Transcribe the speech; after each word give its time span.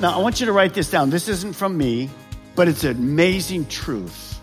Now, 0.00 0.16
I 0.16 0.22
want 0.22 0.40
you 0.40 0.46
to 0.46 0.52
write 0.52 0.72
this 0.72 0.90
down. 0.90 1.10
This 1.10 1.28
isn't 1.28 1.52
from 1.52 1.76
me, 1.76 2.08
but 2.54 2.68
it's 2.68 2.84
an 2.84 2.96
amazing 2.96 3.66
truth. 3.66 4.40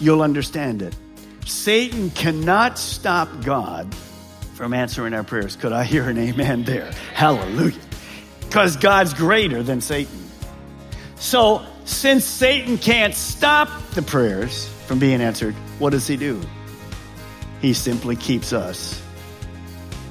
You'll 0.00 0.22
understand 0.22 0.82
it. 0.82 0.94
Satan 1.44 2.10
cannot 2.10 2.78
stop 2.78 3.28
God 3.44 3.92
from 4.54 4.72
answering 4.72 5.12
our 5.12 5.24
prayers. 5.24 5.56
Could 5.56 5.72
I 5.72 5.82
hear 5.82 6.08
an 6.08 6.16
amen 6.16 6.62
there? 6.62 6.92
Hallelujah. 7.12 7.80
Because 8.40 8.76
God's 8.76 9.12
greater 9.12 9.64
than 9.64 9.80
Satan. 9.80 10.16
So, 11.16 11.66
since 11.84 12.24
Satan 12.24 12.78
can't 12.78 13.14
stop 13.14 13.68
the 13.94 14.02
prayers 14.02 14.68
from 14.86 15.00
being 15.00 15.20
answered, 15.20 15.54
what 15.80 15.90
does 15.90 16.06
he 16.06 16.16
do? 16.16 16.40
He 17.60 17.72
simply 17.72 18.14
keeps 18.14 18.52
us 18.52 19.02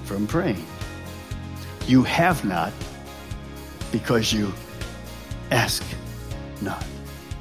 from 0.03 0.27
praying. 0.27 0.65
You 1.87 2.03
have 2.03 2.43
not 2.43 2.73
because 3.93 4.33
you 4.33 4.53
ask 5.51 5.83
not. 6.61 6.83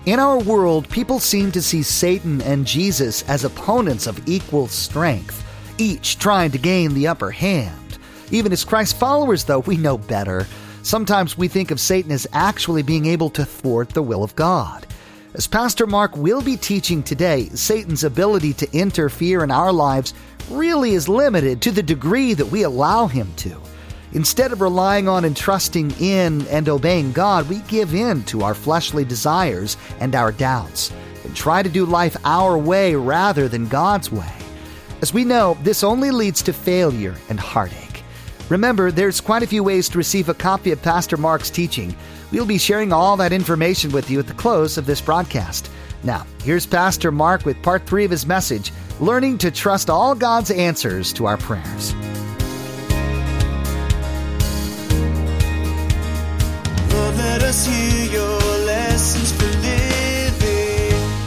In 0.06 0.19
our 0.19 0.39
world, 0.39 0.89
people 0.89 1.19
seem 1.19 1.53
to 1.53 1.61
see 1.61 1.83
Satan 1.83 2.41
and 2.42 2.67
Jesus 2.67 3.28
as 3.28 3.45
opponents 3.45 4.06
of 4.06 4.27
equal 4.27 4.69
strength, 4.69 5.45
each 5.77 6.19
trying 6.19 6.50
to 6.53 6.59
gain 6.59 6.95
the 6.95 7.06
upper 7.06 7.31
hand. 7.31 7.98
Even 8.31 8.53
as 8.53 8.65
Christ 8.65 8.98
followers, 8.98 9.45
though, 9.45 9.61
we 9.61 9.77
know 9.77 9.98
better. 9.98 10.47
Sometimes 10.83 11.37
we 11.37 11.48
think 11.48 11.70
of 11.70 11.81
Satan 11.81 12.11
as 12.11 12.27
actually 12.33 12.83
being 12.83 13.06
able 13.06 13.31
to 13.31 13.45
thwart 13.45 13.91
the 13.91 14.03
will 14.03 14.25
of 14.25 14.34
God. 14.34 14.87
As 15.34 15.47
Pastor 15.47 15.87
Mark 15.87 16.17
will 16.17 16.41
be 16.41 16.56
teaching 16.56 17.03
today, 17.03 17.50
Satan's 17.50 18.05
ability 18.05 18.55
to 18.55 18.72
interfere 18.72 19.45
in 19.45 19.50
our 19.50 19.72
lives 19.72 20.15
really 20.50 20.93
is 20.93 21.09
limited 21.09 21.61
to 21.62 21.70
the 21.70 21.83
degree 21.83 22.33
that 22.33 22.47
we 22.47 22.62
allow 22.62 23.06
him 23.06 23.31
to. 23.37 23.61
Instead 24.12 24.53
of 24.53 24.61
relying 24.61 25.06
on 25.06 25.25
and 25.25 25.37
trusting 25.37 25.91
in 26.01 26.47
and 26.48 26.69
obeying 26.69 27.12
God, 27.12 27.48
we 27.48 27.59
give 27.61 27.95
in 27.95 28.23
to 28.25 28.42
our 28.42 28.55
fleshly 28.55 29.05
desires 29.05 29.77
and 30.00 30.15
our 30.15 30.33
doubts 30.33 30.92
and 31.25 31.37
try 31.37 31.62
to 31.62 31.69
do 31.69 31.84
life 31.84 32.17
our 32.25 32.56
way 32.56 32.95
rather 32.95 33.48
than 33.48 33.69
God's 33.69 34.11
way. 34.11 34.33
As 35.03 35.12
we 35.12 35.25
know, 35.25 35.59
this 35.62 35.84
only 35.84 36.11
leads 36.11 36.42
to 36.42 36.53
failure 36.53 37.15
and 37.28 37.39
heartache. 37.39 38.03
Remember, 38.48 38.91
there's 38.91 39.20
quite 39.20 39.42
a 39.42 39.47
few 39.47 39.62
ways 39.62 39.89
to 39.91 39.98
receive 39.98 40.28
a 40.31 40.34
copy 40.34 40.72
of 40.72 40.81
Pastor 40.81 41.19
Mark's 41.19 41.50
teaching. 41.50 41.95
We'll 42.33 42.47
be 42.47 42.59
sharing 42.59 42.93
all 42.93 43.17
that 43.19 43.33
information 43.33 43.93
with 43.93 44.11
you 44.11 44.19
at 44.19 44.27
the 44.27 44.34
close 44.34 44.78
of 44.78 44.87
this 44.87 45.03
broadcast. 45.03 45.70
Now, 46.03 46.27
here's 46.43 46.67
Pastor 46.67 47.12
Mark 47.12 47.45
with 47.45 47.62
part 47.62 47.87
three 47.87 48.05
of 48.06 48.11
his 48.11 48.27
message 48.27 48.72
Learning 49.00 49.37
to 49.39 49.50
Trust 49.50 49.91
All 49.91 50.15
God's 50.15 50.50
Answers 50.50 51.12
to 51.12 51.27
Our 51.27 51.37
Prayers. 51.37 51.94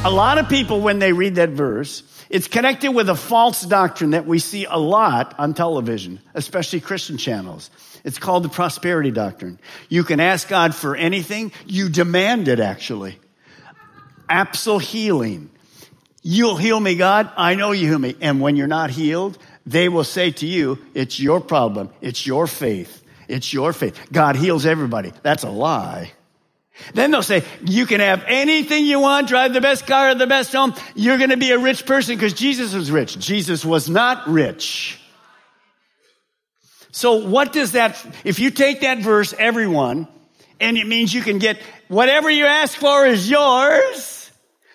A 0.03 0.09
lot 0.09 0.39
of 0.39 0.49
people, 0.49 0.81
when 0.81 0.97
they 0.97 1.13
read 1.13 1.35
that 1.35 1.49
verse, 1.49 2.01
it's 2.27 2.47
connected 2.47 2.91
with 2.91 3.07
a 3.07 3.15
false 3.15 3.61
doctrine 3.61 4.11
that 4.11 4.25
we 4.25 4.39
see 4.39 4.65
a 4.65 4.77
lot 4.77 5.35
on 5.37 5.53
television, 5.53 6.19
especially 6.33 6.79
Christian 6.79 7.19
channels. 7.19 7.69
It's 8.03 8.17
called 8.17 8.43
the 8.43 8.49
prosperity 8.49 9.11
doctrine. 9.11 9.59
You 9.89 10.03
can 10.03 10.19
ask 10.19 10.47
God 10.47 10.73
for 10.73 10.95
anything. 10.95 11.51
You 11.67 11.87
demand 11.87 12.47
it, 12.47 12.59
actually. 12.59 13.19
Absol 14.27 14.81
healing. 14.81 15.51
You'll 16.23 16.57
heal 16.57 16.79
me, 16.79 16.95
God. 16.95 17.29
I 17.37 17.53
know 17.53 17.71
you 17.71 17.87
heal 17.87 17.99
me. 17.99 18.15
And 18.21 18.41
when 18.41 18.55
you're 18.55 18.65
not 18.65 18.89
healed, 18.89 19.37
they 19.67 19.87
will 19.87 20.03
say 20.03 20.31
to 20.31 20.47
you, 20.47 20.79
it's 20.95 21.19
your 21.19 21.41
problem. 21.41 21.91
It's 22.01 22.25
your 22.25 22.47
faith. 22.47 23.03
It's 23.27 23.53
your 23.53 23.71
faith. 23.71 23.99
God 24.11 24.35
heals 24.35 24.65
everybody. 24.65 25.13
That's 25.21 25.43
a 25.43 25.51
lie. 25.51 26.11
Then 26.93 27.11
they'll 27.11 27.21
say, 27.21 27.43
you 27.63 27.85
can 27.85 27.99
have 27.99 28.23
anything 28.27 28.85
you 28.85 28.99
want, 28.99 29.27
drive 29.27 29.53
the 29.53 29.61
best 29.61 29.85
car, 29.85 30.15
the 30.15 30.27
best 30.27 30.51
home. 30.51 30.73
You're 30.95 31.17
going 31.17 31.29
to 31.29 31.37
be 31.37 31.51
a 31.51 31.59
rich 31.59 31.85
person 31.85 32.15
because 32.15 32.33
Jesus 32.33 32.73
was 32.73 32.91
rich. 32.91 33.19
Jesus 33.19 33.63
was 33.63 33.89
not 33.89 34.27
rich. 34.27 34.99
So 36.91 37.27
what 37.27 37.53
does 37.53 37.73
that, 37.73 38.03
if 38.23 38.39
you 38.39 38.51
take 38.51 38.81
that 38.81 38.99
verse, 38.99 39.33
everyone, 39.37 40.07
and 40.59 40.77
it 40.77 40.87
means 40.87 41.13
you 41.13 41.21
can 41.21 41.39
get 41.39 41.59
whatever 41.87 42.29
you 42.29 42.45
ask 42.45 42.77
for 42.77 43.05
is 43.05 43.29
yours, 43.29 44.31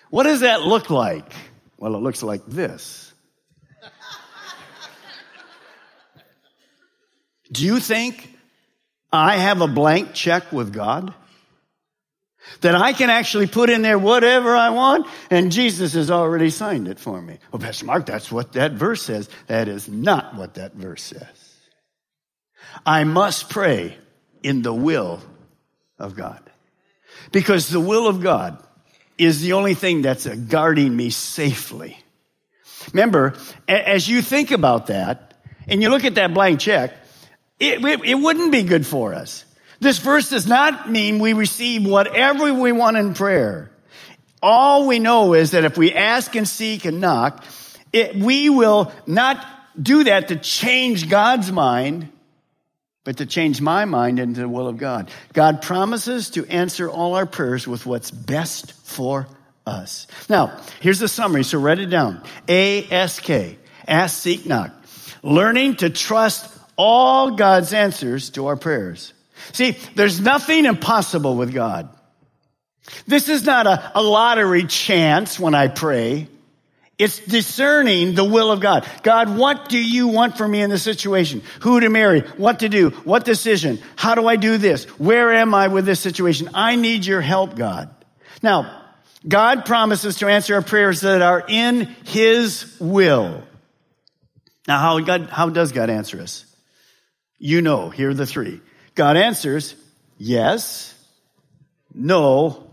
what 0.09 0.23
does 0.23 0.41
that 0.41 0.61
look 0.61 0.89
like? 0.89 1.31
Well, 1.77 1.95
it 1.95 1.99
looks 1.99 2.23
like 2.23 2.45
this. 2.45 3.13
Do 7.51 7.65
you 7.65 7.79
think 7.79 8.35
I 9.11 9.37
have 9.37 9.61
a 9.61 9.67
blank 9.67 10.13
check 10.13 10.51
with 10.51 10.73
God? 10.73 11.13
That 12.61 12.75
I 12.75 12.93
can 12.93 13.09
actually 13.09 13.47
put 13.47 13.69
in 13.69 13.81
there 13.81 13.99
whatever 13.99 14.55
I 14.55 14.69
want 14.71 15.07
and 15.29 15.51
Jesus 15.51 15.93
has 15.93 16.09
already 16.09 16.49
signed 16.49 16.87
it 16.87 16.99
for 16.99 17.21
me. 17.21 17.37
Well, 17.51 17.59
Pastor 17.59 17.85
Mark, 17.85 18.05
that's 18.05 18.31
what 18.31 18.53
that 18.53 18.73
verse 18.73 19.03
says. 19.03 19.29
That 19.47 19.67
is 19.67 19.87
not 19.87 20.35
what 20.35 20.55
that 20.55 20.73
verse 20.73 21.03
says. 21.03 21.55
I 22.85 23.03
must 23.03 23.49
pray 23.49 23.97
in 24.43 24.61
the 24.61 24.73
will 24.73 25.21
of 25.99 26.15
God. 26.15 26.41
Because 27.31 27.69
the 27.69 27.79
will 27.79 28.07
of 28.07 28.21
God 28.21 28.63
is 29.17 29.41
the 29.41 29.53
only 29.53 29.73
thing 29.73 30.01
that's 30.01 30.27
guarding 30.27 30.95
me 30.95 31.09
safely. 31.09 31.97
Remember, 32.93 33.33
as 33.67 34.07
you 34.07 34.21
think 34.21 34.51
about 34.51 34.87
that 34.87 35.33
and 35.67 35.81
you 35.81 35.89
look 35.89 36.05
at 36.05 36.15
that 36.15 36.33
blank 36.33 36.59
check, 36.59 36.93
it, 37.59 37.83
it, 37.83 38.05
it 38.05 38.15
wouldn't 38.15 38.51
be 38.51 38.63
good 38.63 38.85
for 38.85 39.13
us. 39.13 39.43
This 39.79 39.99
verse 39.99 40.29
does 40.29 40.47
not 40.47 40.89
mean 40.89 41.19
we 41.19 41.33
receive 41.33 41.85
whatever 41.85 42.53
we 42.53 42.71
want 42.71 42.97
in 42.97 43.13
prayer. 43.13 43.71
All 44.41 44.87
we 44.87 44.99
know 44.99 45.33
is 45.33 45.51
that 45.51 45.65
if 45.65 45.77
we 45.77 45.93
ask 45.93 46.35
and 46.35 46.47
seek 46.47 46.85
and 46.85 47.01
knock, 47.01 47.43
it, 47.93 48.15
we 48.15 48.49
will 48.49 48.91
not 49.05 49.45
do 49.81 50.03
that 50.05 50.29
to 50.29 50.35
change 50.35 51.09
God's 51.09 51.51
mind, 51.51 52.09
but 53.03 53.17
to 53.17 53.25
change 53.25 53.61
my 53.61 53.85
mind 53.85 54.19
into 54.19 54.41
the 54.41 54.49
will 54.49 54.67
of 54.67 54.77
God. 54.77 55.09
God 55.33 55.61
promises 55.61 56.31
to 56.31 56.45
answer 56.47 56.89
all 56.89 57.15
our 57.15 57.25
prayers 57.25 57.67
with 57.67 57.85
what's 57.85 58.11
best 58.11 58.73
for 58.83 59.27
us. 59.65 60.07
Now, 60.29 60.59
here's 60.81 60.99
the 60.99 61.07
summary, 61.07 61.43
so 61.43 61.59
write 61.59 61.79
it 61.79 61.87
down. 61.87 62.21
A-S-K, 62.47 63.57
ask, 63.87 64.21
seek, 64.21 64.45
knock. 64.45 64.71
Learning 65.23 65.75
to 65.77 65.89
trust 65.89 66.53
all 66.75 67.31
God's 67.31 67.73
answers 67.73 68.29
to 68.31 68.47
our 68.47 68.55
prayers. 68.55 69.13
See, 69.53 69.71
there's 69.95 70.19
nothing 70.19 70.65
impossible 70.65 71.35
with 71.35 71.53
God. 71.53 71.89
This 73.05 73.29
is 73.29 73.43
not 73.43 73.67
a, 73.67 73.91
a, 73.95 74.01
lottery 74.01 74.65
chance 74.65 75.39
when 75.39 75.53
I 75.53 75.67
pray. 75.67 76.27
It's 76.97 77.19
discerning 77.19 78.15
the 78.15 78.23
will 78.23 78.51
of 78.51 78.59
God. 78.59 78.89
God, 79.03 79.37
what 79.37 79.69
do 79.69 79.77
you 79.77 80.07
want 80.07 80.37
for 80.37 80.47
me 80.47 80.61
in 80.61 80.69
this 80.69 80.83
situation? 80.83 81.43
Who 81.61 81.79
to 81.79 81.89
marry? 81.89 82.21
What 82.21 82.59
to 82.59 82.69
do? 82.69 82.89
What 82.89 83.23
decision? 83.23 83.79
How 83.95 84.15
do 84.15 84.27
I 84.27 84.35
do 84.35 84.57
this? 84.57 84.85
Where 84.97 85.33
am 85.33 85.53
I 85.53 85.67
with 85.67 85.85
this 85.85 85.99
situation? 85.99 86.49
I 86.53 86.75
need 86.75 87.05
your 87.05 87.21
help, 87.21 87.55
God. 87.55 87.93
Now, 88.41 88.85
God 89.27 89.65
promises 89.65 90.17
to 90.17 90.27
answer 90.27 90.55
our 90.55 90.61
prayers 90.61 91.01
that 91.01 91.21
are 91.21 91.43
in 91.47 91.95
His 92.05 92.77
will. 92.79 93.43
Now, 94.67 94.79
how, 94.79 94.99
God, 94.99 95.29
how 95.29 95.49
does 95.49 95.71
God 95.71 95.89
answer 95.89 96.19
us? 96.21 96.45
You 97.37 97.61
know, 97.61 97.89
here 97.89 98.09
are 98.09 98.13
the 98.13 98.25
three. 98.25 98.61
God 98.97 99.15
answers 99.15 99.75
yes, 100.17 100.93
no, 101.93 102.67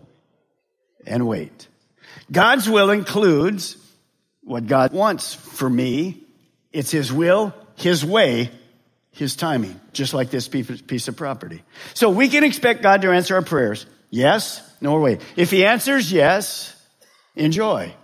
and 1.07 1.29
wait. 1.29 1.69
God's 2.33 2.69
will 2.69 2.91
includes 2.91 3.77
what 4.43 4.67
God 4.67 4.93
wants 4.93 5.35
for 5.35 5.69
me. 5.69 6.25
It's 6.73 6.91
His 6.91 7.13
will, 7.13 7.55
His 7.77 8.05
way, 8.05 8.51
His 9.13 9.37
timing, 9.37 9.79
just 9.93 10.15
like 10.15 10.31
this 10.31 10.49
piece 10.49 11.09
of 11.09 11.17
property. 11.17 11.63
So 11.93 12.09
we 12.09 12.29
can 12.29 12.43
expect 12.43 12.83
God 12.83 13.03
to 13.03 13.13
answer 13.13 13.35
our 13.35 13.43
prayers. 13.43 13.85
Yes, 14.09 14.63
nor 14.81 15.01
wait. 15.01 15.21
If 15.37 15.51
he 15.51 15.67
answers 15.67 16.11
yes, 16.11 16.75
enjoy. 17.37 17.95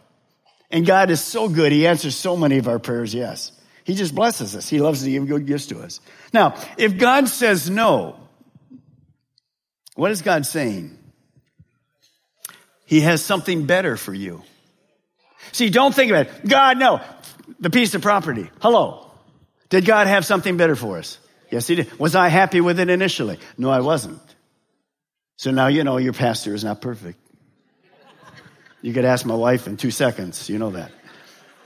And 0.71 0.85
God 0.85 1.11
is 1.11 1.23
so 1.23 1.49
good, 1.49 1.73
he 1.73 1.87
answers 1.87 2.17
so 2.17 2.37
many 2.37 2.59
of 2.59 2.69
our 2.69 2.79
prayers 2.79 3.15
yes. 3.15 3.53
He 3.85 3.95
just 3.95 4.15
blesses 4.15 4.55
us. 4.57 4.69
He 4.69 4.81
loves 4.81 5.03
to 5.03 5.11
give 5.11 5.27
good 5.27 5.47
gifts 5.47 5.67
to 5.67 5.81
us. 5.81 6.01
Now, 6.33 6.57
if 6.77 6.99
God 6.99 7.29
says 7.29 7.71
no, 7.71 8.17
what 9.95 10.11
is 10.11 10.23
God 10.23 10.47
saying? 10.47 10.97
He 12.85 13.01
has 13.01 13.25
something 13.25 13.67
better 13.67 13.97
for 13.97 14.13
you. 14.13 14.43
See, 15.53 15.71
don't 15.71 15.95
think 15.95 16.11
about 16.11 16.27
it. 16.27 16.49
God, 16.49 16.79
no. 16.79 17.01
The 17.59 17.71
piece 17.71 17.95
of 17.95 18.03
property. 18.03 18.51
Hello. 18.61 19.11
Did 19.69 19.85
God 19.85 20.07
have 20.07 20.25
something 20.25 20.57
better 20.57 20.77
for 20.77 20.99
us? 20.99 21.19
Yes, 21.51 21.67
he 21.67 21.77
did. 21.77 21.99
Was 21.99 22.15
I 22.15 22.29
happy 22.29 22.61
with 22.61 22.81
it 22.81 22.91
initially? 22.91 23.39
No, 23.57 23.71
I 23.71 23.81
wasn't. 23.81 24.21
So 25.37 25.51
now 25.51 25.69
you 25.69 25.85
know 25.85 25.97
your 25.97 26.13
pastor 26.13 26.55
is 26.55 26.65
not 26.65 26.81
perfect. 26.81 27.19
You 28.83 28.93
could 28.93 29.05
ask 29.05 29.27
my 29.27 29.35
wife 29.35 29.67
in 29.67 29.77
two 29.77 29.91
seconds. 29.91 30.49
You 30.49 30.59
know 30.59 30.71
that. 30.71 30.93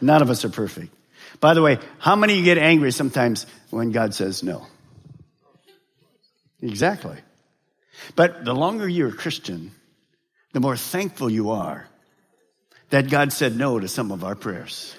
None 0.00 0.22
of 0.22 0.30
us 0.30 0.44
are 0.44 0.50
perfect. 0.50 0.92
By 1.44 1.52
the 1.52 1.60
way, 1.60 1.78
how 1.98 2.16
many 2.16 2.32
of 2.32 2.38
you 2.38 2.44
get 2.46 2.56
angry 2.56 2.90
sometimes 2.90 3.44
when 3.68 3.90
God 3.90 4.14
says 4.14 4.42
no? 4.42 4.66
Exactly. 6.62 7.18
But 8.16 8.46
the 8.46 8.54
longer 8.54 8.88
you're 8.88 9.10
a 9.10 9.12
Christian, 9.12 9.70
the 10.54 10.60
more 10.60 10.74
thankful 10.74 11.28
you 11.28 11.50
are 11.50 11.86
that 12.88 13.10
God 13.10 13.30
said 13.30 13.56
no 13.56 13.78
to 13.78 13.88
some 13.88 14.10
of 14.10 14.24
our 14.24 14.34
prayers. 14.34 14.96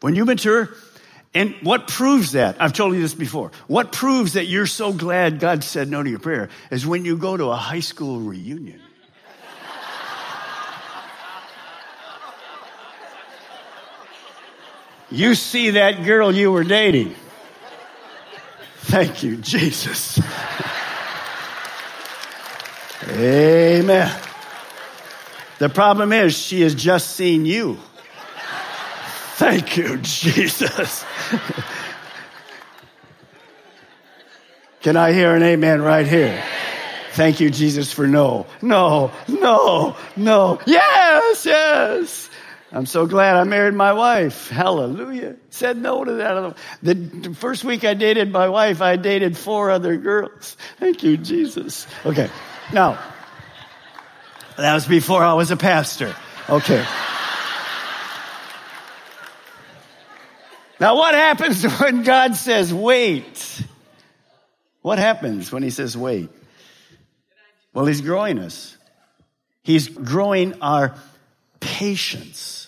When 0.00 0.14
you 0.14 0.26
mature, 0.26 0.68
and 1.34 1.56
what 1.62 1.88
proves 1.88 2.30
that? 2.38 2.62
I've 2.62 2.72
told 2.72 2.94
you 2.94 3.00
this 3.00 3.14
before. 3.14 3.50
What 3.66 3.90
proves 3.90 4.34
that 4.34 4.44
you're 4.44 4.66
so 4.66 4.92
glad 4.92 5.40
God 5.40 5.64
said 5.64 5.88
no 5.88 6.04
to 6.04 6.08
your 6.08 6.20
prayer 6.20 6.50
is 6.70 6.86
when 6.86 7.04
you 7.04 7.16
go 7.16 7.36
to 7.36 7.46
a 7.46 7.56
high 7.56 7.80
school 7.80 8.20
reunion. 8.20 8.80
You 15.12 15.34
see 15.34 15.70
that 15.70 16.04
girl 16.04 16.34
you 16.34 16.50
were 16.50 16.64
dating. 16.64 17.14
Thank 18.78 19.22
you, 19.22 19.36
Jesus. 19.36 20.20
Amen. 23.08 24.20
The 25.58 25.68
problem 25.68 26.12
is 26.12 26.36
she 26.36 26.62
has 26.62 26.74
just 26.74 27.10
seen 27.10 27.46
you. 27.46 27.78
Thank 29.36 29.76
you, 29.76 29.98
Jesus. 29.98 31.04
Can 34.80 34.96
I 34.96 35.12
hear 35.12 35.34
an 35.34 35.42
amen 35.42 35.82
right 35.82 36.06
here? 36.06 36.42
Thank 37.12 37.40
you, 37.40 37.50
Jesus, 37.50 37.92
for 37.92 38.06
no, 38.06 38.46
no, 38.62 39.12
no, 39.28 39.96
no. 40.16 40.58
Yes, 40.66 41.44
yes. 41.46 42.30
I'm 42.74 42.86
so 42.86 43.06
glad 43.06 43.36
I 43.36 43.44
married 43.44 43.74
my 43.74 43.92
wife. 43.92 44.48
Hallelujah. 44.48 45.36
Said 45.50 45.76
no 45.76 46.04
to 46.04 46.12
that. 46.14 46.56
The 46.82 47.34
first 47.34 47.64
week 47.64 47.84
I 47.84 47.92
dated 47.92 48.32
my 48.32 48.48
wife, 48.48 48.80
I 48.80 48.96
dated 48.96 49.36
four 49.36 49.70
other 49.70 49.98
girls. 49.98 50.56
Thank 50.78 51.02
you, 51.02 51.18
Jesus. 51.18 51.86
Okay. 52.06 52.30
Now, 52.72 52.98
that 54.56 54.72
was 54.72 54.86
before 54.86 55.22
I 55.22 55.34
was 55.34 55.50
a 55.50 55.56
pastor. 55.56 56.16
Okay. 56.48 56.82
Now, 60.80 60.96
what 60.96 61.14
happens 61.14 61.62
when 61.80 62.04
God 62.04 62.36
says 62.36 62.72
wait? 62.72 63.62
What 64.80 64.98
happens 64.98 65.52
when 65.52 65.62
He 65.62 65.70
says 65.70 65.94
wait? 65.94 66.30
Well, 67.74 67.84
He's 67.84 68.00
growing 68.00 68.38
us. 68.38 68.78
He's 69.62 69.88
growing 69.88 70.60
our 70.62 70.96
patience 71.60 72.61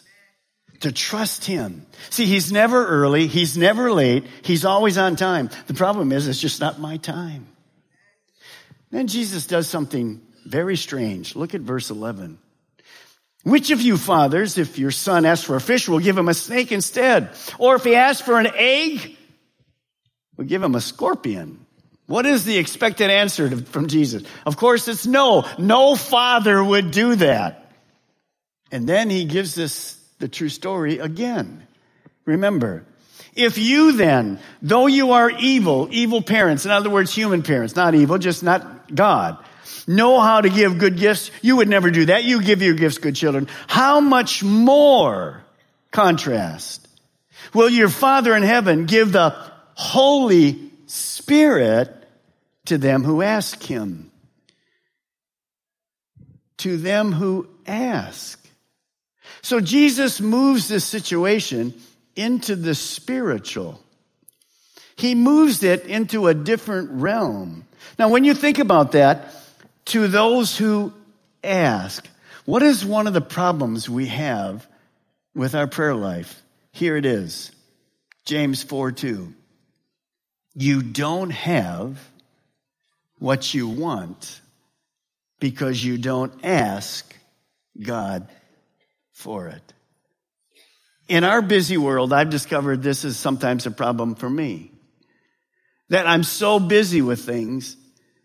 to 0.85 0.93
trust 0.93 1.45
Him. 1.45 1.85
See, 2.11 2.25
He's 2.27 2.51
never 2.51 2.87
early. 2.87 3.27
He's 3.27 3.57
never 3.57 3.93
late. 3.93 4.25
He's 4.43 4.65
always 4.65 4.97
on 4.97 5.17
time. 5.17 5.51
The 5.67 5.75
problem 5.75 6.13
is, 6.13 6.29
it's 6.29 6.41
just 6.41 6.61
not 6.61 6.79
my 6.79 6.97
time. 6.97 7.49
Then 8.91 9.09
Jesus 9.09 9.47
does 9.47 9.69
something 9.69 10.23
very 10.47 10.77
strange. 10.77 11.35
Look 11.35 11.55
at 11.55 11.61
verse 11.63 11.91
11. 11.91 12.39
Which 13.43 13.71
of 13.71 13.81
you 13.81 13.99
fathers, 13.99 14.57
if 14.57 14.79
your 14.79 14.91
son 14.91 15.27
asks 15.27 15.45
for 15.45 15.57
a 15.57 15.61
fish, 15.61 15.89
will 15.89 15.99
give 15.99 16.17
him 16.17 16.29
a 16.29 16.35
snake 16.35 16.73
instead? 16.73 17.31
Or 17.59 17.75
if 17.75 17.85
he 17.85 17.95
asks 17.95 18.23
for 18.23 18.39
an 18.39 18.49
egg, 18.55 19.17
will 20.37 20.47
give 20.47 20.63
him 20.63 20.75
a 20.75 20.81
scorpion? 20.81 21.67
What 22.07 22.27
is 22.27 22.45
the 22.45 22.59
expected 22.59 23.11
answer 23.11 23.49
to, 23.49 23.57
from 23.57 23.89
Jesus? 23.89 24.23
Of 24.47 24.57
course, 24.57 24.89
it's 24.89 25.07
no. 25.07 25.45
No 25.59 25.97
father 25.97 26.63
would 26.63 26.91
do 26.91 27.17
that. 27.17 27.73
And 28.71 28.87
then 28.89 29.11
he 29.11 29.25
gives 29.25 29.59
us 29.59 29.99
the 30.25 30.29
true 30.29 30.49
story 30.49 31.01
again. 31.01 31.67
Remember, 32.25 32.87
if 33.35 33.59
you 33.59 33.93
then, 33.93 34.41
though 34.63 34.87
you 34.87 35.11
are 35.11 35.29
evil, 35.29 35.87
evil 35.91 36.23
parents, 36.23 36.65
in 36.65 36.71
other 36.71 36.89
words, 36.89 37.15
human 37.15 37.43
parents, 37.43 37.77
not 37.77 37.95
evil, 37.95 38.17
just 38.17 38.43
not 38.43 38.95
God, 38.95 39.37
know 39.87 40.21
how 40.21 40.41
to 40.41 40.49
give 40.49 40.79
good 40.79 40.97
gifts. 40.97 41.31
You 41.43 41.57
would 41.57 41.69
never 41.69 41.91
do 41.91 42.07
that. 42.07 42.25
You 42.25 42.41
give 42.41 42.63
your 42.63 42.73
gifts, 42.73 42.97
good 42.97 43.15
children. 43.15 43.49
How 43.67 44.01
much 44.01 44.43
more, 44.43 45.45
contrast, 45.91 46.89
will 47.53 47.69
your 47.69 47.91
Father 47.91 48.35
in 48.35 48.43
heaven 48.43 48.87
give 48.87 49.13
the 49.13 49.37
Holy 49.75 50.71
Spirit 50.87 51.95
to 52.65 52.79
them 52.79 53.05
who 53.05 53.21
ask 53.21 53.63
Him? 53.63 54.11
To 56.57 56.79
them 56.79 57.13
who 57.13 57.47
ask. 57.67 58.41
So 59.45 59.61
Jesus 59.61 60.21
moves 60.21 60.67
this 60.67 60.85
situation 60.85 61.75
into 62.17 62.57
the 62.57 62.75
spiritual. 62.75 63.81
He 64.97 65.15
moves 65.15 65.63
it 65.63 65.87
into 65.87 66.27
a 66.27 66.35
different 66.35 66.91
realm. 66.91 67.65
Now, 67.99 68.09
when 68.09 68.25
you 68.25 68.35
think 68.35 68.59
about 68.59 68.93
that, 68.93 69.33
to 69.87 70.09
those 70.09 70.57
who 70.57 70.93
ask. 71.45 72.09
What 72.45 72.63
is 72.63 72.85
one 72.85 73.07
of 73.07 73.13
the 73.13 73.21
problems 73.21 73.89
we 73.89 74.07
have 74.07 74.67
with 75.35 75.55
our 75.55 75.67
prayer 75.67 75.95
life? 75.95 76.43
Here 76.73 76.97
it 76.97 77.07
is. 77.07 77.53
James 78.25 78.63
4 78.63 78.93
2. 78.93 79.33
You 80.55 80.83
don't 80.83 81.31
have 81.31 81.99
what 83.19 83.53
you 83.55 83.69
want 83.69 84.41
because 85.41 85.85
you 85.85 85.99
don't 85.99 86.33
ask 86.45 87.15
God 87.81 88.29
for 89.15 89.49
it. 89.49 89.73
In 91.09 91.25
our 91.25 91.41
busy 91.41 91.79
world, 91.79 92.13
I've 92.13 92.31
discovered 92.31 92.83
this 92.83 93.05
is 93.05 93.17
sometimes 93.17 93.65
a 93.65 93.71
problem 93.71 94.15
for 94.15 94.29
me. 94.29 94.71
That 95.89 96.07
I'm 96.07 96.23
so 96.23 96.61
busy 96.61 97.01
with 97.03 97.21
things 97.21 97.77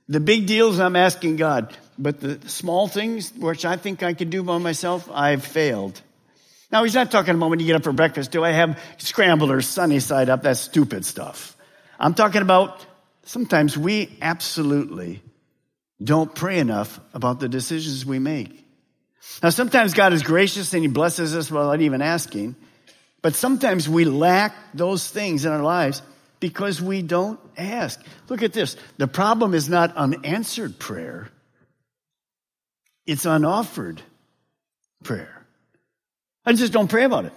the 0.09 0.19
big 0.19 0.47
deals 0.47 0.79
I'm 0.79 0.95
asking 0.95 1.35
God, 1.35 1.77
but 1.99 2.19
the 2.19 2.39
small 2.49 2.87
things, 2.87 3.31
which 3.31 3.63
I 3.63 3.77
think 3.77 4.01
I 4.01 4.15
could 4.15 4.31
do 4.31 4.41
by 4.41 4.57
myself, 4.57 5.07
I've 5.13 5.45
failed. 5.45 6.01
Now, 6.71 6.83
he's 6.83 6.95
not 6.95 7.11
talking 7.11 7.35
about 7.35 7.51
when 7.51 7.59
you 7.59 7.67
get 7.67 7.75
up 7.75 7.83
for 7.83 7.91
breakfast, 7.91 8.31
do 8.31 8.43
I 8.43 8.49
have 8.49 8.81
scrambled 8.97 9.51
or 9.51 9.61
sunny 9.61 9.99
side 9.99 10.29
up? 10.29 10.41
That's 10.41 10.59
stupid 10.59 11.05
stuff. 11.05 11.55
I'm 11.99 12.15
talking 12.15 12.41
about 12.41 12.83
sometimes 13.23 13.77
we 13.77 14.17
absolutely 14.19 15.21
don't 16.03 16.33
pray 16.33 16.57
enough 16.57 16.99
about 17.13 17.39
the 17.39 17.47
decisions 17.47 18.03
we 18.03 18.17
make. 18.17 18.65
Now, 19.43 19.49
sometimes 19.49 19.93
God 19.93 20.13
is 20.13 20.23
gracious 20.23 20.73
and 20.73 20.81
he 20.81 20.87
blesses 20.87 21.35
us 21.35 21.51
without 21.51 21.81
even 21.81 22.01
asking, 22.01 22.55
but 23.21 23.35
sometimes 23.35 23.87
we 23.87 24.05
lack 24.05 24.55
those 24.73 25.09
things 25.09 25.45
in 25.45 25.51
our 25.51 25.61
lives 25.61 26.01
because 26.39 26.81
we 26.81 27.01
don't 27.01 27.39
ask. 27.57 28.01
Look 28.29 28.43
at 28.43 28.53
this. 28.53 28.77
The 28.97 29.07
problem 29.07 29.53
is 29.53 29.69
not 29.69 29.95
unanswered 29.95 30.79
prayer. 30.79 31.29
It's 33.05 33.25
unoffered 33.25 34.01
prayer. 35.03 35.45
I 36.45 36.53
just 36.53 36.73
don't 36.73 36.87
pray 36.89 37.03
about 37.03 37.25
it. 37.25 37.33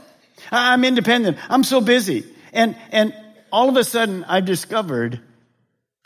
I'm 0.51 0.85
independent. 0.85 1.39
I'm 1.49 1.65
so 1.65 1.81
busy. 1.81 2.25
And, 2.53 2.77
and 2.91 3.15
all 3.51 3.69
of 3.69 3.77
a 3.77 3.85
sudden 3.85 4.25
I 4.25 4.41
discovered 4.41 5.21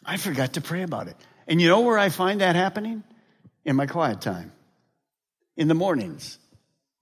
I 0.07 0.17
forgot 0.17 0.53
to 0.53 0.61
pray 0.61 0.83
about 0.83 1.09
it. 1.09 1.17
And 1.49 1.61
you 1.61 1.69
know 1.69 1.81
where 1.81 1.99
I 1.99 2.11
find 2.11 2.41
that 2.41 2.55
happening? 2.55 3.03
In 3.65 3.75
my 3.75 3.87
quiet 3.87 4.21
time. 4.21 4.53
In 5.57 5.69
the 5.69 5.75
mornings. 5.75 6.39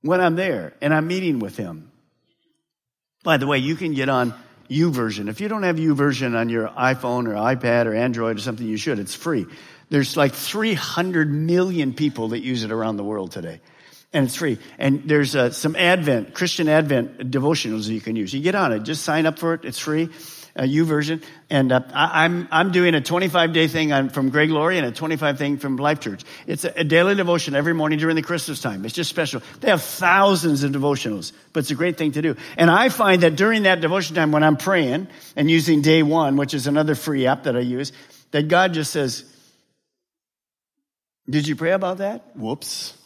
When 0.03 0.21
I'm 0.21 0.37
there 0.37 0.75
and 0.81 0.93
I'm 0.93 1.07
meeting 1.07 1.39
with 1.39 1.57
him. 1.57 1.91
By 3.23 3.39
the 3.39 3.47
way, 3.47 3.59
you 3.59 3.75
can 3.75 3.95
get 3.95 4.09
on 4.09 4.35
YouVersion. 4.69 5.29
If 5.29 5.41
you 5.41 5.49
don't 5.49 5.63
have 5.63 5.77
YouVersion 5.77 6.37
on 6.39 6.49
your 6.49 6.69
iPhone 6.69 7.27
or 7.27 7.35
iPad 7.35 7.87
or 7.87 7.95
Android 7.95 8.37
or 8.37 8.41
something, 8.41 8.67
you 8.67 8.77
should. 8.77 8.99
It's 8.99 9.15
free. 9.15 9.47
There's 9.91 10.17
like 10.17 10.33
300 10.33 11.33
million 11.33 11.95
people 11.95 12.29
that 12.29 12.41
use 12.41 12.65
it 12.65 12.71
around 12.71 12.97
the 12.97 13.05
world 13.05 13.33
today. 13.33 13.61
And 14.13 14.27
it's 14.27 14.37
free. 14.37 14.59
And 14.79 15.03
there's 15.09 15.35
uh, 15.35 15.51
some 15.51 15.75
Advent, 15.75 16.35
Christian 16.35 16.69
Advent 16.69 17.31
devotionals 17.31 17.89
you 17.89 18.01
can 18.01 18.15
use. 18.15 18.33
You 18.33 18.41
get 18.41 18.55
on 18.55 18.73
it, 18.73 18.81
just 18.81 19.03
sign 19.03 19.27
up 19.27 19.39
for 19.39 19.55
it. 19.55 19.65
It's 19.65 19.79
free. 19.79 20.11
Uh, 20.57 20.63
YouVersion, 20.63 21.23
and 21.51 21.73
uh, 21.73 21.81
I, 21.93 22.25
am 22.25 22.43
I'm, 22.43 22.49
I'm 22.51 22.73
doing 22.73 22.95
a 22.95 23.01
25 23.01 23.53
day 23.53 23.67
thing 23.67 23.93
on, 23.93 24.09
from 24.09 24.31
Greg 24.31 24.51
Laurie 24.51 24.79
and 24.79 24.87
a 24.87 24.93
25 24.93 25.37
thing 25.37 25.59
from 25.59 25.77
Life 25.77 26.01
Church. 26.01 26.23
It's 26.47 26.65
a, 26.65 26.81
a, 26.81 26.85
daily 26.85 27.17
devotion 27.17 27.57
every 27.57 27.75
morning 27.75 27.99
during 27.99 28.15
the 28.15 28.23
Christmas 28.23 28.61
time. 28.61 28.85
It's 28.85 28.95
just 28.95 29.11
special. 29.11 29.43
They 29.61 29.71
have 29.71 29.83
thousands 29.83 30.63
of 30.63 30.71
devotionals, 30.71 31.33
but 31.53 31.61
it's 31.61 31.71
a 31.71 31.75
great 31.75 31.97
thing 31.97 32.13
to 32.13 32.23
do. 32.23 32.37
And 32.57 32.71
I 32.71 32.89
find 32.89 33.23
that 33.25 33.35
during 33.35 33.65
that 33.65 33.81
devotion 33.81 34.15
time, 34.15 34.31
when 34.31 34.45
I'm 34.45 34.57
praying 34.57 35.09
and 35.35 35.51
using 35.51 35.83
Day 35.83 36.03
One, 36.03 36.37
which 36.37 36.55
is 36.55 36.67
another 36.67 36.95
free 36.95 37.27
app 37.27 37.45
that 37.45 37.57
I 37.57 37.61
use, 37.61 37.93
that 38.31 38.47
God 38.47 38.75
just 38.75 38.93
says, 38.93 39.25
"Did 41.29 41.49
you 41.49 41.57
pray 41.57 41.73
about 41.73 41.99
that?" 41.99 42.37
Whoops. 42.37 42.97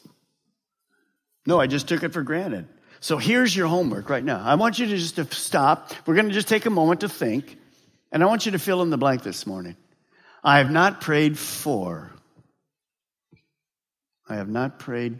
No, 1.46 1.58
I 1.58 1.66
just 1.66 1.88
took 1.88 2.02
it 2.02 2.12
for 2.12 2.22
granted. 2.22 2.68
So 3.00 3.18
here's 3.18 3.54
your 3.54 3.68
homework 3.68 4.10
right 4.10 4.24
now. 4.24 4.42
I 4.44 4.56
want 4.56 4.78
you 4.78 4.86
to 4.86 4.96
just 4.96 5.16
to 5.16 5.24
stop. 5.34 5.92
We're 6.06 6.14
going 6.14 6.28
to 6.28 6.34
just 6.34 6.48
take 6.48 6.66
a 6.66 6.70
moment 6.70 7.00
to 7.00 7.08
think, 7.08 7.56
and 8.10 8.22
I 8.22 8.26
want 8.26 8.46
you 8.46 8.52
to 8.52 8.58
fill 8.58 8.82
in 8.82 8.90
the 8.90 8.98
blank 8.98 9.22
this 9.22 9.46
morning. 9.46 9.76
I 10.42 10.58
have 10.58 10.70
not 10.70 11.00
prayed 11.00 11.38
for. 11.38 12.12
I 14.28 14.36
have 14.36 14.48
not 14.48 14.78
prayed 14.78 15.18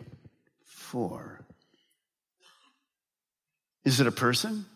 for. 0.65 1.41
Is 3.85 4.01
it 4.01 4.07
a 4.07 4.13
person? 4.13 4.67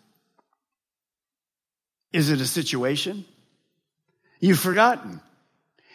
Is 2.13 2.31
it 2.31 2.41
a 2.41 2.47
situation? 2.47 3.25
You've 4.41 4.59
forgotten. 4.59 5.21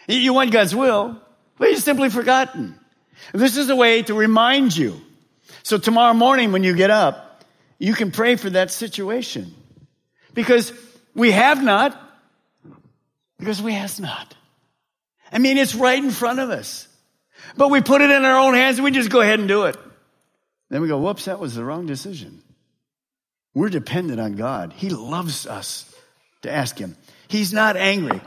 You 0.08 0.34
want 0.34 0.52
God's 0.52 0.76
will, 0.76 1.22
but 1.58 1.70
you've 1.70 1.82
simply 1.82 2.10
forgotten. 2.10 2.80
This 3.34 3.58
is 3.58 3.70
a 3.70 3.76
way 3.76 4.04
to 4.04 4.14
remind 4.14 4.76
you 4.76 5.02
so 5.64 5.78
tomorrow 5.78 6.14
morning 6.14 6.52
when 6.52 6.64
you 6.64 6.76
get 6.76 6.90
up, 6.90 7.44
you 7.80 7.94
can 7.94 8.12
pray 8.12 8.36
for 8.36 8.50
that 8.52 8.72
situation. 8.72 9.54
Because 10.34 10.72
we 11.14 11.32
have 11.32 11.64
not, 11.64 12.00
because 13.40 13.62
we 13.62 13.74
has 13.74 14.00
not. 14.00 14.36
I 15.32 15.40
mean, 15.40 15.58
it's 15.58 15.76
right 15.76 16.02
in 16.02 16.12
front 16.12 16.40
of 16.40 16.50
us. 16.50 16.88
But 17.56 17.70
we 17.70 17.82
put 17.82 18.02
it 18.02 18.10
in 18.10 18.26
our 18.26 18.40
own 18.40 18.54
hands 18.54 18.78
and 18.78 18.86
we 18.86 18.92
just 18.92 19.10
go 19.10 19.22
ahead 19.22 19.40
and 19.40 19.48
do 19.48 19.64
it. 19.64 19.78
Then 20.70 20.82
we 20.82 20.88
go, 20.88 20.98
whoops, 20.98 21.26
that 21.26 21.40
was 21.40 21.56
the 21.56 21.64
wrong 21.64 21.86
decision. 21.86 22.42
We're 23.54 23.70
dependent 23.70 24.20
on 24.20 24.36
God. 24.36 24.74
He 24.74 24.90
loves 24.90 25.48
us 25.48 25.94
to 26.42 26.52
ask 26.52 26.78
Him. 26.78 26.96
He's 27.28 27.54
not 27.54 27.78
angry. 27.78 28.22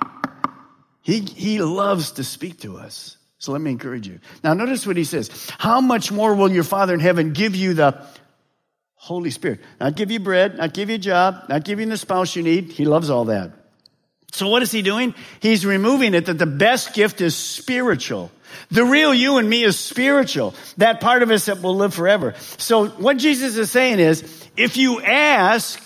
He, 1.02 1.20
he 1.20 1.60
loves 1.60 2.12
to 2.12 2.24
speak 2.24 2.60
to 2.60 2.78
us. 2.78 3.16
So 3.40 3.52
let 3.52 3.62
me 3.62 3.70
encourage 3.70 4.06
you. 4.06 4.20
Now 4.44 4.52
notice 4.52 4.86
what 4.86 4.98
he 4.98 5.04
says. 5.04 5.30
How 5.58 5.80
much 5.80 6.12
more 6.12 6.34
will 6.34 6.52
your 6.52 6.62
Father 6.62 6.92
in 6.92 7.00
heaven 7.00 7.32
give 7.32 7.56
you 7.56 7.72
the 7.72 8.06
Holy 8.96 9.30
Spirit? 9.30 9.60
Not 9.80 9.96
give 9.96 10.10
you 10.10 10.20
bread, 10.20 10.58
not 10.58 10.74
give 10.74 10.90
you 10.90 10.96
a 10.96 10.98
job, 10.98 11.46
not 11.48 11.64
give 11.64 11.80
you 11.80 11.86
the 11.86 11.96
spouse 11.96 12.36
you 12.36 12.42
need. 12.42 12.70
He 12.70 12.84
loves 12.84 13.08
all 13.08 13.24
that. 13.24 13.52
So 14.32 14.48
what 14.48 14.62
is 14.62 14.70
he 14.70 14.82
doing? 14.82 15.14
He's 15.40 15.64
removing 15.64 16.12
it 16.12 16.26
that 16.26 16.38
the 16.38 16.44
best 16.44 16.92
gift 16.92 17.22
is 17.22 17.34
spiritual. 17.34 18.30
The 18.70 18.84
real 18.84 19.14
you 19.14 19.38
and 19.38 19.48
me 19.48 19.64
is 19.64 19.78
spiritual. 19.78 20.54
That 20.76 21.00
part 21.00 21.22
of 21.22 21.30
us 21.30 21.46
that 21.46 21.62
will 21.62 21.76
live 21.76 21.94
forever. 21.94 22.34
So 22.58 22.88
what 22.88 23.16
Jesus 23.16 23.56
is 23.56 23.70
saying 23.70 24.00
is, 24.00 24.22
if 24.54 24.76
you 24.76 25.00
ask, 25.00 25.82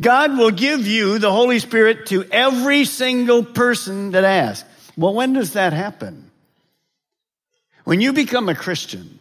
God 0.00 0.38
will 0.38 0.50
give 0.50 0.86
you 0.86 1.18
the 1.18 1.30
Holy 1.30 1.58
Spirit 1.58 2.06
to 2.06 2.24
every 2.24 2.86
single 2.86 3.44
person 3.44 4.12
that 4.12 4.24
asks. 4.24 4.66
Well, 4.96 5.12
when 5.12 5.34
does 5.34 5.52
that 5.52 5.74
happen? 5.74 6.30
When 7.84 8.00
you 8.00 8.12
become 8.12 8.48
a 8.48 8.54
Christian, 8.54 9.18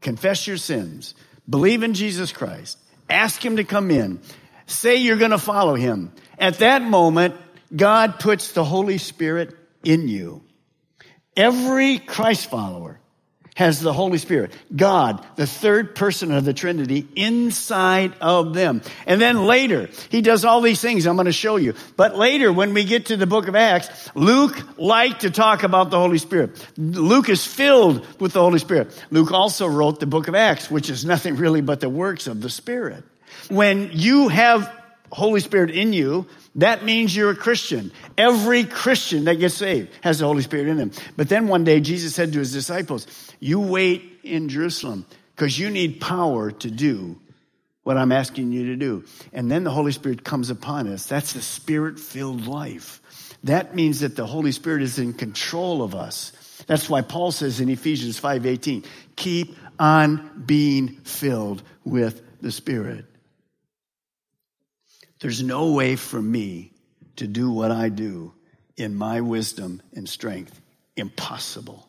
confess 0.00 0.46
your 0.46 0.56
sins, 0.56 1.14
believe 1.48 1.82
in 1.82 1.94
Jesus 1.94 2.32
Christ, 2.32 2.78
ask 3.10 3.44
Him 3.44 3.56
to 3.56 3.64
come 3.64 3.90
in, 3.90 4.20
say 4.66 4.96
you're 4.96 5.16
going 5.16 5.32
to 5.32 5.38
follow 5.38 5.74
Him. 5.74 6.12
At 6.38 6.58
that 6.58 6.82
moment, 6.82 7.34
God 7.74 8.20
puts 8.20 8.52
the 8.52 8.64
Holy 8.64 8.98
Spirit 8.98 9.56
in 9.82 10.08
you. 10.08 10.42
Every 11.36 11.98
Christ 11.98 12.48
follower 12.48 13.00
has 13.58 13.80
the 13.80 13.92
Holy 13.92 14.18
Spirit, 14.18 14.52
God, 14.74 15.26
the 15.34 15.44
third 15.44 15.96
person 15.96 16.30
of 16.30 16.44
the 16.44 16.54
Trinity, 16.54 17.08
inside 17.16 18.14
of 18.20 18.54
them. 18.54 18.82
And 19.04 19.20
then 19.20 19.46
later, 19.46 19.90
he 20.10 20.22
does 20.22 20.44
all 20.44 20.60
these 20.60 20.80
things 20.80 21.08
I'm 21.08 21.16
going 21.16 21.26
to 21.26 21.32
show 21.32 21.56
you. 21.56 21.74
But 21.96 22.16
later, 22.16 22.52
when 22.52 22.72
we 22.72 22.84
get 22.84 23.06
to 23.06 23.16
the 23.16 23.26
book 23.26 23.48
of 23.48 23.56
Acts, 23.56 24.14
Luke 24.14 24.56
liked 24.78 25.22
to 25.22 25.32
talk 25.32 25.64
about 25.64 25.90
the 25.90 25.98
Holy 25.98 26.18
Spirit. 26.18 26.64
Luke 26.78 27.28
is 27.28 27.44
filled 27.44 28.06
with 28.20 28.32
the 28.32 28.40
Holy 28.40 28.60
Spirit. 28.60 28.96
Luke 29.10 29.32
also 29.32 29.66
wrote 29.66 29.98
the 29.98 30.06
book 30.06 30.28
of 30.28 30.36
Acts, 30.36 30.70
which 30.70 30.88
is 30.88 31.04
nothing 31.04 31.34
really 31.34 31.60
but 31.60 31.80
the 31.80 31.88
works 31.88 32.28
of 32.28 32.40
the 32.40 32.50
Spirit. 32.50 33.02
When 33.48 33.90
you 33.92 34.28
have 34.28 34.72
Holy 35.10 35.40
Spirit 35.40 35.72
in 35.72 35.92
you, 35.92 36.28
that 36.56 36.84
means 36.84 37.14
you're 37.14 37.30
a 37.30 37.36
Christian. 37.36 37.92
Every 38.16 38.64
Christian 38.64 39.24
that 39.24 39.36
gets 39.36 39.54
saved 39.54 39.90
has 40.00 40.18
the 40.18 40.26
Holy 40.26 40.42
Spirit 40.42 40.68
in 40.68 40.76
them. 40.76 40.92
But 41.16 41.28
then 41.28 41.48
one 41.48 41.64
day 41.64 41.80
Jesus 41.80 42.14
said 42.14 42.32
to 42.32 42.38
his 42.38 42.52
disciples, 42.52 43.06
You 43.38 43.60
wait 43.60 44.20
in 44.22 44.48
Jerusalem 44.48 45.06
because 45.34 45.58
you 45.58 45.70
need 45.70 46.00
power 46.00 46.50
to 46.50 46.70
do 46.70 47.18
what 47.84 47.96
I'm 47.96 48.12
asking 48.12 48.52
you 48.52 48.66
to 48.66 48.76
do. 48.76 49.04
And 49.32 49.50
then 49.50 49.64
the 49.64 49.70
Holy 49.70 49.92
Spirit 49.92 50.24
comes 50.24 50.50
upon 50.50 50.88
us. 50.88 51.06
That's 51.06 51.32
the 51.32 51.40
spirit 51.40 51.98
filled 51.98 52.46
life. 52.46 53.00
That 53.44 53.74
means 53.74 54.00
that 54.00 54.16
the 54.16 54.26
Holy 54.26 54.52
Spirit 54.52 54.82
is 54.82 54.98
in 54.98 55.14
control 55.14 55.82
of 55.82 55.94
us. 55.94 56.32
That's 56.66 56.90
why 56.90 57.02
Paul 57.02 57.32
says 57.32 57.60
in 57.60 57.68
Ephesians 57.68 58.18
5:18, 58.18 58.84
keep 59.16 59.56
on 59.78 60.42
being 60.44 60.96
filled 61.04 61.62
with 61.84 62.20
the 62.40 62.52
Spirit. 62.52 63.04
There's 65.20 65.42
no 65.42 65.72
way 65.72 65.96
for 65.96 66.20
me 66.20 66.72
to 67.16 67.26
do 67.26 67.50
what 67.50 67.70
I 67.70 67.88
do 67.88 68.32
in 68.76 68.94
my 68.94 69.20
wisdom 69.20 69.82
and 69.92 70.08
strength. 70.08 70.60
Impossible. 70.96 71.88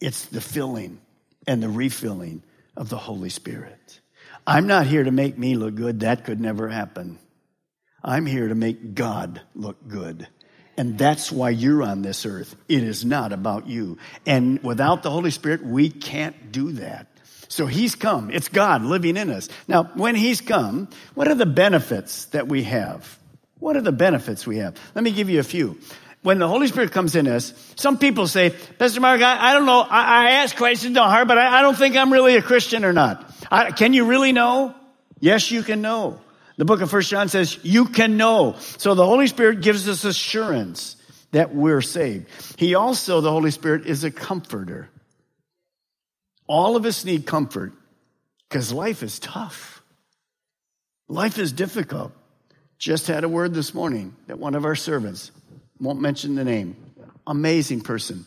It's 0.00 0.26
the 0.26 0.40
filling 0.40 1.00
and 1.46 1.62
the 1.62 1.68
refilling 1.68 2.42
of 2.76 2.88
the 2.88 2.96
Holy 2.96 3.28
Spirit. 3.28 4.00
I'm 4.46 4.66
not 4.66 4.86
here 4.86 5.04
to 5.04 5.10
make 5.10 5.36
me 5.36 5.56
look 5.56 5.74
good. 5.74 6.00
That 6.00 6.24
could 6.24 6.40
never 6.40 6.68
happen. 6.68 7.18
I'm 8.02 8.24
here 8.24 8.48
to 8.48 8.54
make 8.54 8.94
God 8.94 9.42
look 9.54 9.86
good. 9.86 10.26
And 10.78 10.96
that's 10.96 11.30
why 11.30 11.50
you're 11.50 11.82
on 11.82 12.00
this 12.00 12.24
earth. 12.24 12.56
It 12.66 12.82
is 12.82 13.04
not 13.04 13.32
about 13.34 13.66
you. 13.66 13.98
And 14.24 14.62
without 14.62 15.02
the 15.02 15.10
Holy 15.10 15.30
Spirit, 15.30 15.62
we 15.62 15.90
can't 15.90 16.52
do 16.52 16.72
that. 16.72 17.09
So 17.50 17.66
he's 17.66 17.96
come. 17.96 18.30
It's 18.30 18.48
God 18.48 18.84
living 18.84 19.16
in 19.16 19.28
us. 19.28 19.48
Now, 19.66 19.90
when 19.94 20.14
he's 20.14 20.40
come, 20.40 20.88
what 21.14 21.26
are 21.26 21.34
the 21.34 21.46
benefits 21.46 22.26
that 22.26 22.46
we 22.46 22.62
have? 22.62 23.18
What 23.58 23.76
are 23.76 23.80
the 23.80 23.92
benefits 23.92 24.46
we 24.46 24.58
have? 24.58 24.76
Let 24.94 25.02
me 25.02 25.10
give 25.10 25.28
you 25.28 25.40
a 25.40 25.42
few. 25.42 25.76
When 26.22 26.38
the 26.38 26.46
Holy 26.46 26.68
Spirit 26.68 26.92
comes 26.92 27.16
in 27.16 27.26
us, 27.26 27.52
some 27.74 27.98
people 27.98 28.28
say, 28.28 28.50
Pastor 28.78 29.00
Mark, 29.00 29.20
I, 29.20 29.50
I 29.50 29.52
don't 29.54 29.66
know. 29.66 29.80
I, 29.80 30.28
I 30.28 30.30
ask 30.42 30.54
Christ 30.54 30.84
into 30.84 31.00
my 31.00 31.10
heart, 31.10 31.26
but 31.26 31.38
I, 31.38 31.58
I, 31.58 31.62
don't 31.62 31.76
think 31.76 31.96
I'm 31.96 32.12
really 32.12 32.36
a 32.36 32.42
Christian 32.42 32.84
or 32.84 32.92
not. 32.92 33.28
can 33.76 33.94
you 33.94 34.04
really 34.04 34.30
know? 34.30 34.72
Yes, 35.18 35.50
you 35.50 35.64
can 35.64 35.82
know. 35.82 36.20
The 36.56 36.64
book 36.64 36.82
of 36.82 36.90
First 36.90 37.10
John 37.10 37.28
says 37.28 37.58
you 37.64 37.86
can 37.86 38.16
know. 38.16 38.56
So 38.78 38.94
the 38.94 39.04
Holy 39.04 39.26
Spirit 39.26 39.60
gives 39.60 39.88
us 39.88 40.04
assurance 40.04 40.94
that 41.32 41.52
we're 41.52 41.82
saved. 41.82 42.28
He 42.56 42.76
also, 42.76 43.20
the 43.20 43.30
Holy 43.32 43.50
Spirit, 43.50 43.86
is 43.86 44.04
a 44.04 44.12
comforter. 44.12 44.88
All 46.50 46.74
of 46.74 46.84
us 46.84 47.04
need 47.04 47.26
comfort 47.26 47.72
because 48.48 48.72
life 48.72 49.04
is 49.04 49.20
tough. 49.20 49.84
Life 51.06 51.38
is 51.38 51.52
difficult. 51.52 52.10
Just 52.76 53.06
had 53.06 53.22
a 53.22 53.28
word 53.28 53.54
this 53.54 53.72
morning 53.72 54.16
that 54.26 54.40
one 54.40 54.56
of 54.56 54.64
our 54.64 54.74
servants, 54.74 55.30
won't 55.78 56.00
mention 56.00 56.34
the 56.34 56.42
name, 56.42 56.74
amazing 57.24 57.82
person. 57.82 58.26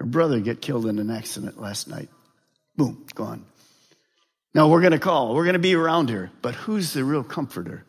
Her 0.00 0.06
brother 0.06 0.40
get 0.40 0.60
killed 0.60 0.86
in 0.86 0.98
an 0.98 1.08
accident 1.08 1.60
last 1.60 1.86
night. 1.86 2.08
Boom, 2.74 3.06
gone. 3.14 3.44
Now 4.52 4.66
we're 4.66 4.80
going 4.80 4.90
to 4.90 4.98
call. 4.98 5.32
We're 5.32 5.44
going 5.44 5.52
to 5.52 5.60
be 5.60 5.76
around 5.76 6.10
her. 6.10 6.32
But 6.42 6.56
who's 6.56 6.94
the 6.94 7.04
real 7.04 7.22
comforter? 7.22 7.84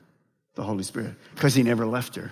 The 0.53 0.61
Holy 0.61 0.83
Spirit. 0.83 1.15
Because 1.33 1.55
he 1.55 1.63
never 1.63 1.87
left 1.87 2.13
her. 2.13 2.31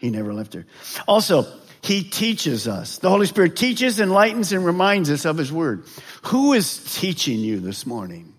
He 0.00 0.10
never 0.10 0.34
left 0.34 0.54
her. 0.54 0.66
Also, 1.06 1.46
he 1.82 2.04
teaches 2.04 2.68
us. 2.68 2.98
The 2.98 3.10
Holy 3.10 3.26
Spirit 3.26 3.56
teaches, 3.56 3.98
enlightens, 3.98 4.52
and 4.52 4.64
reminds 4.64 5.10
us 5.10 5.24
of 5.24 5.36
His 5.36 5.52
Word. 5.52 5.84
Who 6.26 6.52
is 6.52 6.94
teaching 6.94 7.40
you 7.40 7.58
this 7.58 7.84
morning? 7.84 8.34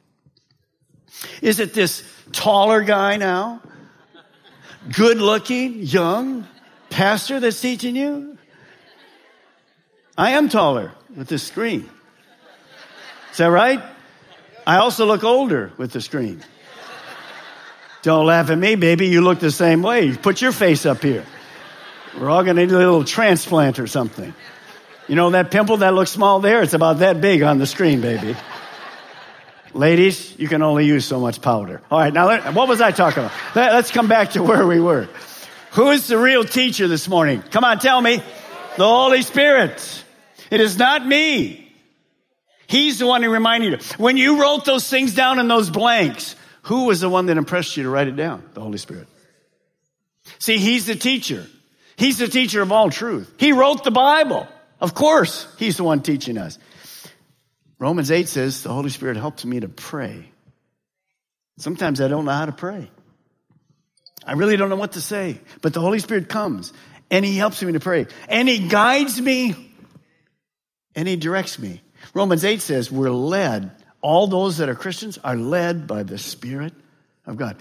Is 1.41 1.59
it 1.59 1.73
this 1.73 2.03
taller 2.31 2.81
guy 2.81 3.17
now? 3.17 3.61
Good 4.91 5.17
looking, 5.17 5.79
young 5.81 6.47
pastor 6.89 7.41
that's 7.41 7.59
teaching 7.59 7.97
you? 7.97 8.37
I 10.17 10.31
am 10.31 10.47
taller 10.47 10.93
with 11.13 11.27
the 11.27 11.37
screen. 11.37 11.89
Is 13.31 13.37
that 13.37 13.47
right? 13.47 13.81
I 14.65 14.77
also 14.77 15.05
look 15.05 15.25
older 15.25 15.73
with 15.77 15.91
the 15.91 15.99
screen. 15.99 16.41
Don't 18.03 18.25
laugh 18.25 18.49
at 18.49 18.57
me, 18.57 18.75
baby. 18.75 19.07
You 19.07 19.21
look 19.21 19.39
the 19.39 19.51
same 19.51 19.81
way. 19.81 20.15
Put 20.15 20.41
your 20.41 20.51
face 20.53 20.85
up 20.85 21.01
here. 21.01 21.25
We're 22.19 22.29
all 22.29 22.43
going 22.43 22.55
to 22.55 22.65
need 22.65 22.73
a 22.73 22.77
little 22.77 23.03
transplant 23.03 23.79
or 23.79 23.87
something. 23.87 24.33
You 25.07 25.15
know 25.15 25.29
that 25.31 25.51
pimple 25.51 25.77
that 25.77 25.93
looks 25.93 26.11
small 26.11 26.39
there? 26.39 26.61
It's 26.61 26.73
about 26.73 26.99
that 26.99 27.19
big 27.19 27.41
on 27.41 27.57
the 27.57 27.65
screen, 27.65 28.01
baby. 28.01 28.35
Ladies, 29.73 30.37
you 30.37 30.47
can 30.47 30.61
only 30.61 30.85
use 30.85 31.05
so 31.05 31.19
much 31.19 31.41
powder. 31.41 31.81
All 31.89 31.99
right, 31.99 32.13
now 32.13 32.51
what 32.51 32.67
was 32.67 32.79
I 32.79 32.91
talking 32.91 33.23
about? 33.23 33.35
Let, 33.55 33.73
let's 33.73 33.91
come 33.91 34.07
back 34.07 34.31
to 34.31 34.43
where 34.43 34.65
we 34.67 34.79
were. 34.79 35.09
Who 35.71 35.89
is 35.89 36.07
the 36.07 36.17
real 36.17 36.43
teacher 36.43 36.87
this 36.87 37.07
morning? 37.07 37.41
Come 37.41 37.63
on, 37.63 37.79
tell 37.79 37.99
me. 37.99 38.17
The 38.77 38.87
Holy 38.87 39.23
Spirit. 39.23 40.03
It 40.51 40.61
is 40.61 40.77
not 40.77 41.05
me. 41.05 41.71
He's 42.67 42.99
the 42.99 43.07
one 43.07 43.23
who 43.23 43.31
reminded 43.31 43.71
you. 43.81 43.87
When 43.97 44.17
you 44.17 44.39
wrote 44.39 44.65
those 44.65 44.87
things 44.87 45.15
down 45.15 45.39
in 45.39 45.47
those 45.47 45.71
blanks, 45.71 46.35
who 46.63 46.85
was 46.85 47.01
the 47.01 47.09
one 47.09 47.25
that 47.25 47.37
impressed 47.37 47.75
you 47.75 47.83
to 47.83 47.89
write 47.89 48.07
it 48.07 48.15
down? 48.15 48.43
The 48.53 48.61
Holy 48.61 48.77
Spirit. 48.77 49.07
See, 50.39 50.57
He's 50.57 50.85
the 50.85 50.95
teacher. 50.95 51.47
He's 51.95 52.17
the 52.17 52.27
teacher 52.27 52.61
of 52.61 52.71
all 52.71 52.89
truth. 52.89 53.33
He 53.37 53.51
wrote 53.51 53.83
the 53.83 53.91
Bible. 53.91 54.47
Of 54.79 54.93
course, 54.93 55.47
He's 55.57 55.77
the 55.77 55.83
one 55.83 56.01
teaching 56.01 56.37
us. 56.37 56.57
Romans 57.79 58.11
8 58.11 58.27
says, 58.27 58.63
the 58.63 58.73
Holy 58.73 58.89
Spirit 58.89 59.17
helps 59.17 59.43
me 59.43 59.59
to 59.59 59.67
pray. 59.67 60.29
Sometimes 61.57 62.01
I 62.01 62.07
don't 62.07 62.25
know 62.25 62.31
how 62.31 62.45
to 62.45 62.51
pray. 62.51 62.89
I 64.25 64.33
really 64.33 64.57
don't 64.57 64.69
know 64.69 64.75
what 64.75 64.93
to 64.93 65.01
say, 65.01 65.39
but 65.61 65.73
the 65.73 65.81
Holy 65.81 65.99
Spirit 65.99 66.29
comes 66.29 66.73
and 67.11 67.25
He 67.25 67.35
helps 67.35 67.61
me 67.61 67.73
to 67.73 67.79
pray 67.79 68.07
and 68.29 68.47
He 68.47 68.67
guides 68.67 69.19
me 69.21 69.55
and 70.95 71.07
He 71.07 71.15
directs 71.15 71.59
me. 71.59 71.81
Romans 72.13 72.43
8 72.43 72.61
says 72.61 72.91
we're 72.91 73.09
led, 73.09 73.71
all 74.01 74.27
those 74.27 74.57
that 74.57 74.69
are 74.69 74.75
Christians 74.75 75.17
are 75.17 75.35
led 75.35 75.87
by 75.87 76.03
the 76.03 76.17
Spirit 76.17 76.73
of 77.25 77.37
God. 77.37 77.57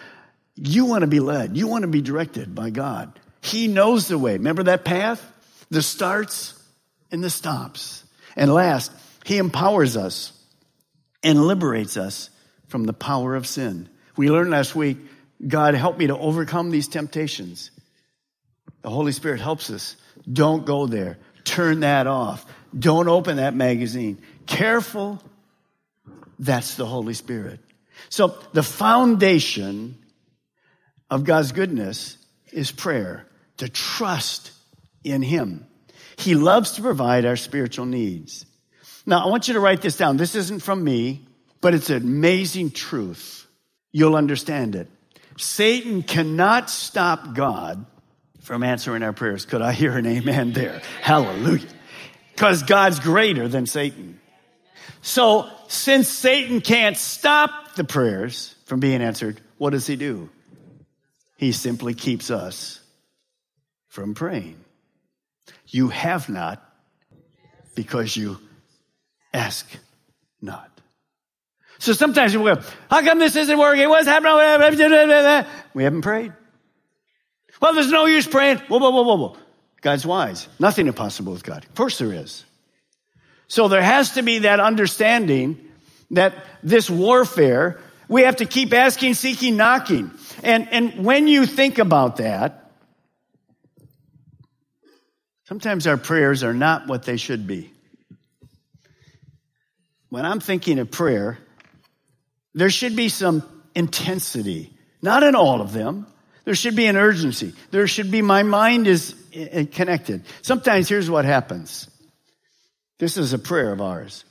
You 0.55 0.85
want 0.85 1.03
to 1.03 1.09
be 1.09 1.21
led, 1.21 1.57
you 1.57 1.67
want 1.67 1.83
to 1.83 1.89
be 1.89 2.03
directed 2.03 2.55
by 2.55 2.71
God. 2.71 3.19
He 3.43 3.69
knows 3.69 4.09
the 4.09 4.19
way. 4.19 4.33
Remember 4.33 4.63
that 4.65 4.85
path? 4.85 5.21
The 5.71 5.83
starts 5.83 6.59
and 7.11 7.23
the 7.23 7.31
stops. 7.31 8.05
And 8.37 8.53
last, 8.53 8.93
He 9.25 9.39
empowers 9.39 9.97
us 9.97 10.33
and 11.23 11.45
liberates 11.45 11.97
us 11.97 12.31
from 12.69 12.85
the 12.85 12.93
power 12.93 13.35
of 13.35 13.47
sin. 13.47 13.89
We 14.17 14.31
learned 14.31 14.51
last 14.51 14.75
week, 14.75 14.99
God 15.47 15.75
help 15.75 15.99
me 15.99 16.07
to 16.07 16.17
overcome 16.17 16.71
these 16.71 16.89
temptations. 16.89 17.71
The 18.83 18.91
Holy 18.91 19.13
Spirit 19.13 19.41
helps 19.41 19.71
us. 19.71 19.97
Don't 20.31 20.65
go 20.65 20.87
there. 20.87 21.19
Turn 21.45 21.81
that 21.81 22.07
off. 22.07 22.47
Don't 22.77 23.09
open 23.09 23.37
that 23.37 23.55
magazine. 23.55 24.23
Careful. 24.47 25.21
That's 26.39 26.77
the 26.77 26.87
Holy 26.87 27.15
Spirit. 27.15 27.61
So 28.09 28.37
the 28.53 28.63
foundation 28.63 29.99
of 31.11 31.25
God's 31.25 31.53
goodness 31.53 32.17
is 32.53 32.71
prayer, 32.71 33.27
to 33.59 33.69
trust 33.69 34.53
in 35.05 35.23
Him. 35.23 35.67
He 36.17 36.35
loves 36.35 36.73
to 36.73 36.83
provide 36.83 37.25
our 37.25 37.37
spiritual 37.37 37.87
needs. 37.87 38.47
Now, 39.07 39.25
I 39.25 39.29
want 39.29 39.49
you 39.49 39.55
to 39.55 39.61
write 39.61 39.83
this 39.83 39.97
down. 39.97 40.17
This 40.17 40.35
isn't 40.35 40.61
from 40.61 40.83
me, 40.83 41.27
but 41.61 41.75
it's 41.75 41.91
an 41.91 42.03
amazing 42.03 42.71
truth. 42.71 43.47
You'll 43.91 44.17
understand 44.17 44.75
it. 44.75 44.89
Satan 45.37 46.03
cannot 46.03 46.71
stop 46.71 47.35
God 47.35 47.85
from 48.43 48.63
answering 48.63 49.03
our 49.03 49.13
prayers. 49.13 49.47
Could 49.47 49.63
I 49.63 49.73
hear 49.73 49.97
an 49.97 50.07
amen 50.07 50.53
there? 50.53 50.83
Hallelujah. 51.01 51.67
Because 52.35 52.63
God's 52.63 53.01
greater 53.01 53.49
than 53.49 53.67
Satan. 53.67 54.21
So, 55.01 55.49
since 55.69 56.09
Satan 56.09 56.61
can't 56.61 56.97
stop 56.97 57.75
the 57.75 57.85
prayers 57.85 58.55
from 58.67 58.81
being 58.81 59.03
answered, 59.03 59.41
what 59.59 59.71
does 59.71 59.87
he 59.87 59.97
do? 59.97 60.29
He 61.37 61.53
simply 61.53 61.95
keeps 61.95 62.31
us 62.31 62.82
from 63.93 64.15
praying. 64.15 64.57
You 65.69 65.89
have 65.89 66.31
not 66.31 66.67
because 67.75 68.17
you 68.17 68.39
ask 69.35 69.69
not. 70.41 70.71
So 71.79 71.93
sometimes 71.93 72.35
we 72.35 72.43
go, 72.43 72.63
how 72.91 73.03
come 73.03 73.19
this 73.19 73.37
isn't 73.37 73.59
working? 73.59 73.87
What's 73.91 74.07
happening? 74.07 75.47
We 75.75 75.85
haven't 75.85 76.01
prayed. 76.01 76.33
Well, 77.61 77.75
there's 77.75 77.91
no 77.91 78.07
use 78.07 78.27
praying. 78.27 78.59
Whoa, 78.69 78.79
whoa, 78.79 78.91
whoa, 78.91 79.03
whoa, 79.03 79.17
whoa. 79.17 79.37
God's 79.83 80.07
wise. 80.07 80.49
Nothing 80.59 80.87
impossible 80.87 81.35
with 81.35 81.45
God. 81.45 81.63
Of 81.63 81.75
course 81.75 81.99
there 81.99 82.15
is. 82.15 82.47
So 83.47 83.69
there 83.69 83.83
has 83.83 84.13
to 84.13 84.23
be 84.23 84.39
that 84.41 84.59
understanding 84.59 85.69
that 86.13 86.35
this 86.63 86.89
warfare, 86.89 87.79
we 88.09 88.23
have 88.23 88.37
to 88.37 88.47
keep 88.47 88.73
asking, 88.73 89.15
seeking, 89.15 89.59
knocking. 89.59 90.13
And, 90.43 90.67
and 90.71 91.05
when 91.05 91.29
you 91.29 91.45
think 91.45 91.79
about 91.79 92.17
that, 92.17 92.62
sometimes 95.53 95.87
our 95.87 95.99
prayers 95.99 96.43
are 96.43 96.55
not 96.55 96.87
what 96.87 97.03
they 97.03 97.19
should 97.19 97.47
be. 97.47 97.71
When 100.09 100.25
I'm 100.25 100.41
thinking 100.41 100.79
of 100.79 100.91
prayer, 100.91 101.37
there 102.55 102.71
should 102.71 102.97
be 102.97 103.11
some 103.11 103.43
intensity, 103.75 104.73
not 105.03 105.23
in 105.23 105.35
all 105.35 105.61
of 105.61 105.75
them. 105.75 106.07
There 106.47 106.55
should 106.55 106.75
be 106.75 106.87
an 106.87 106.97
urgency. 106.97 107.53
There 107.71 107.87
should 107.87 108.11
be, 108.11 108.23
my 108.23 108.45
mind 108.45 108.87
is 108.87 109.15
eh, 109.35 109.49
eh, 109.51 109.65
connected. 109.71 110.25
Sometimes 110.41 110.89
here's 110.89 111.11
what 111.11 111.27
happens. 111.27 111.87
This 112.99 113.19
is 113.19 113.35
a 113.35 113.39
prayer 113.39 113.75
of 113.75 113.83
ours. 113.83 114.25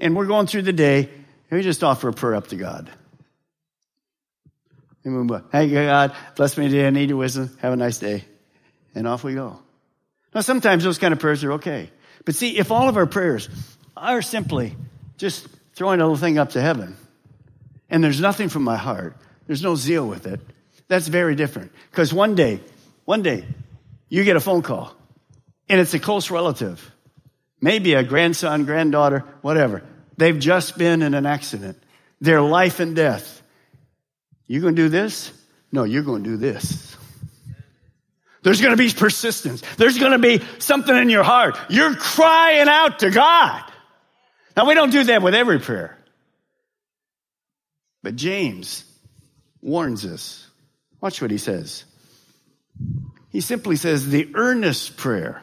And 0.00 0.16
we're 0.16 0.26
going 0.26 0.48
through 0.48 0.62
the 0.62 0.72
day, 0.72 1.02
and 1.04 1.58
we 1.58 1.62
just 1.62 1.84
offer 1.84 2.08
a 2.08 2.12
prayer 2.12 2.34
up 2.34 2.48
to 2.48 2.56
God. 2.56 2.90
Hey, 5.52 5.70
God, 5.70 6.12
bless 6.34 6.58
me 6.58 6.66
today. 6.68 6.88
I 6.88 6.90
need 6.90 7.08
your 7.08 7.18
wisdom. 7.18 7.56
Have 7.60 7.72
a 7.72 7.76
nice 7.76 8.00
day. 8.00 8.24
And 8.96 9.06
off 9.06 9.22
we 9.22 9.34
go. 9.34 9.60
Now, 10.34 10.42
sometimes 10.42 10.84
those 10.84 10.98
kind 10.98 11.12
of 11.12 11.18
prayers 11.18 11.42
are 11.44 11.52
okay. 11.54 11.90
But 12.24 12.34
see, 12.34 12.58
if 12.58 12.70
all 12.70 12.88
of 12.88 12.96
our 12.96 13.06
prayers 13.06 13.48
are 13.96 14.22
simply 14.22 14.76
just 15.16 15.46
throwing 15.74 16.00
a 16.00 16.04
little 16.04 16.16
thing 16.16 16.38
up 16.38 16.50
to 16.50 16.60
heaven, 16.60 16.96
and 17.88 18.04
there's 18.04 18.20
nothing 18.20 18.48
from 18.48 18.62
my 18.62 18.76
heart, 18.76 19.16
there's 19.46 19.62
no 19.62 19.74
zeal 19.74 20.06
with 20.06 20.26
it, 20.26 20.40
that's 20.88 21.08
very 21.08 21.34
different. 21.34 21.72
Because 21.90 22.12
one 22.12 22.34
day, 22.34 22.60
one 23.04 23.22
day, 23.22 23.44
you 24.08 24.24
get 24.24 24.36
a 24.36 24.40
phone 24.40 24.62
call, 24.62 24.94
and 25.68 25.80
it's 25.80 25.94
a 25.94 25.98
close 25.98 26.30
relative, 26.30 26.90
maybe 27.60 27.94
a 27.94 28.02
grandson, 28.02 28.64
granddaughter, 28.64 29.24
whatever. 29.40 29.82
They've 30.16 30.38
just 30.38 30.76
been 30.76 31.02
in 31.02 31.14
an 31.14 31.26
accident. 31.26 31.82
Their 32.20 32.42
life 32.42 32.80
and 32.80 32.94
death. 32.94 33.42
You 34.46 34.60
gonna 34.60 34.76
do 34.76 34.88
this? 34.88 35.32
No, 35.72 35.84
you're 35.84 36.02
gonna 36.02 36.24
do 36.24 36.36
this. 36.36 36.96
There's 38.42 38.60
gonna 38.60 38.76
be 38.76 38.90
persistence. 38.90 39.62
There's 39.76 39.98
gonna 39.98 40.18
be 40.18 40.42
something 40.58 40.96
in 40.96 41.10
your 41.10 41.22
heart. 41.22 41.58
You're 41.68 41.94
crying 41.94 42.68
out 42.68 43.00
to 43.00 43.10
God. 43.10 43.62
Now 44.56 44.66
we 44.66 44.74
don't 44.74 44.90
do 44.90 45.04
that 45.04 45.22
with 45.22 45.34
every 45.34 45.58
prayer. 45.58 45.96
But 48.02 48.16
James 48.16 48.84
warns 49.60 50.06
us. 50.06 50.46
Watch 51.00 51.20
what 51.20 51.30
he 51.30 51.38
says. 51.38 51.84
He 53.30 53.40
simply 53.40 53.76
says 53.76 54.08
the 54.08 54.30
earnest 54.34 54.96
prayer 54.96 55.42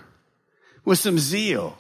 with 0.84 1.00
some 1.00 1.20
zeal, 1.20 1.78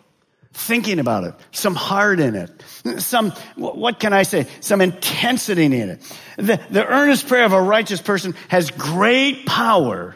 thinking 0.54 1.00
about 1.00 1.24
it, 1.24 1.34
some 1.52 1.76
heart 1.76 2.20
in 2.20 2.36
it, 2.36 2.52
some, 3.00 3.32
what 3.56 4.00
can 4.00 4.14
I 4.14 4.24
say? 4.24 4.48
Some 4.60 4.82
intensity 4.82 5.66
in 5.66 5.90
it. 5.90 6.16
The, 6.38 6.60
the 6.70 6.86
earnest 6.86 7.28
prayer 7.28 7.46
of 7.46 7.54
a 7.54 7.62
righteous 7.62 8.02
person 8.02 8.36
has 8.50 8.70
great 8.72 9.46
power 9.46 10.16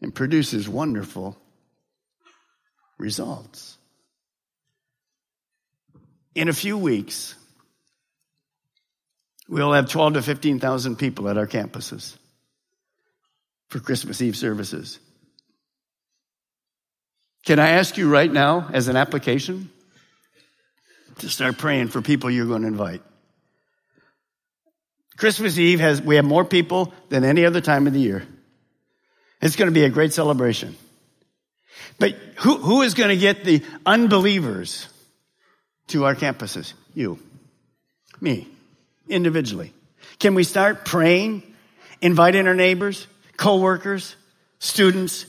and 0.00 0.14
produces 0.14 0.68
wonderful 0.68 1.36
results. 2.98 3.76
In 6.34 6.48
a 6.48 6.52
few 6.52 6.78
weeks, 6.78 7.34
we'll 9.48 9.72
have 9.72 9.88
12 9.88 10.14
to 10.14 10.22
15,000 10.22 10.96
people 10.96 11.28
at 11.28 11.36
our 11.36 11.46
campuses 11.46 12.16
for 13.68 13.80
Christmas 13.80 14.22
Eve 14.22 14.36
services. 14.36 14.98
Can 17.44 17.58
I 17.58 17.70
ask 17.70 17.96
you 17.96 18.08
right 18.08 18.30
now, 18.30 18.68
as 18.72 18.88
an 18.88 18.96
application, 18.96 19.70
to 21.18 21.28
start 21.28 21.58
praying 21.58 21.88
for 21.88 22.02
people 22.02 22.30
you're 22.30 22.46
going 22.46 22.62
to 22.62 22.68
invite? 22.68 23.02
Christmas 25.16 25.58
Eve 25.58 25.80
has, 25.80 26.00
we 26.00 26.16
have 26.16 26.24
more 26.24 26.44
people 26.44 26.92
than 27.08 27.24
any 27.24 27.44
other 27.44 27.60
time 27.60 27.86
of 27.86 27.92
the 27.92 28.00
year. 28.00 28.26
It's 29.40 29.56
going 29.56 29.68
to 29.68 29.74
be 29.74 29.84
a 29.84 29.90
great 29.90 30.12
celebration. 30.12 30.76
But 31.98 32.12
who, 32.36 32.56
who 32.58 32.82
is 32.82 32.94
going 32.94 33.10
to 33.10 33.16
get 33.16 33.44
the 33.44 33.62
unbelievers 33.86 34.86
to 35.88 36.04
our 36.04 36.14
campuses? 36.14 36.74
You. 36.94 37.18
Me. 38.20 38.48
Individually. 39.08 39.72
Can 40.18 40.34
we 40.34 40.44
start 40.44 40.84
praying, 40.84 41.42
inviting 42.00 42.46
our 42.46 42.54
neighbors, 42.54 43.06
co-workers, 43.36 44.14
students, 44.58 45.26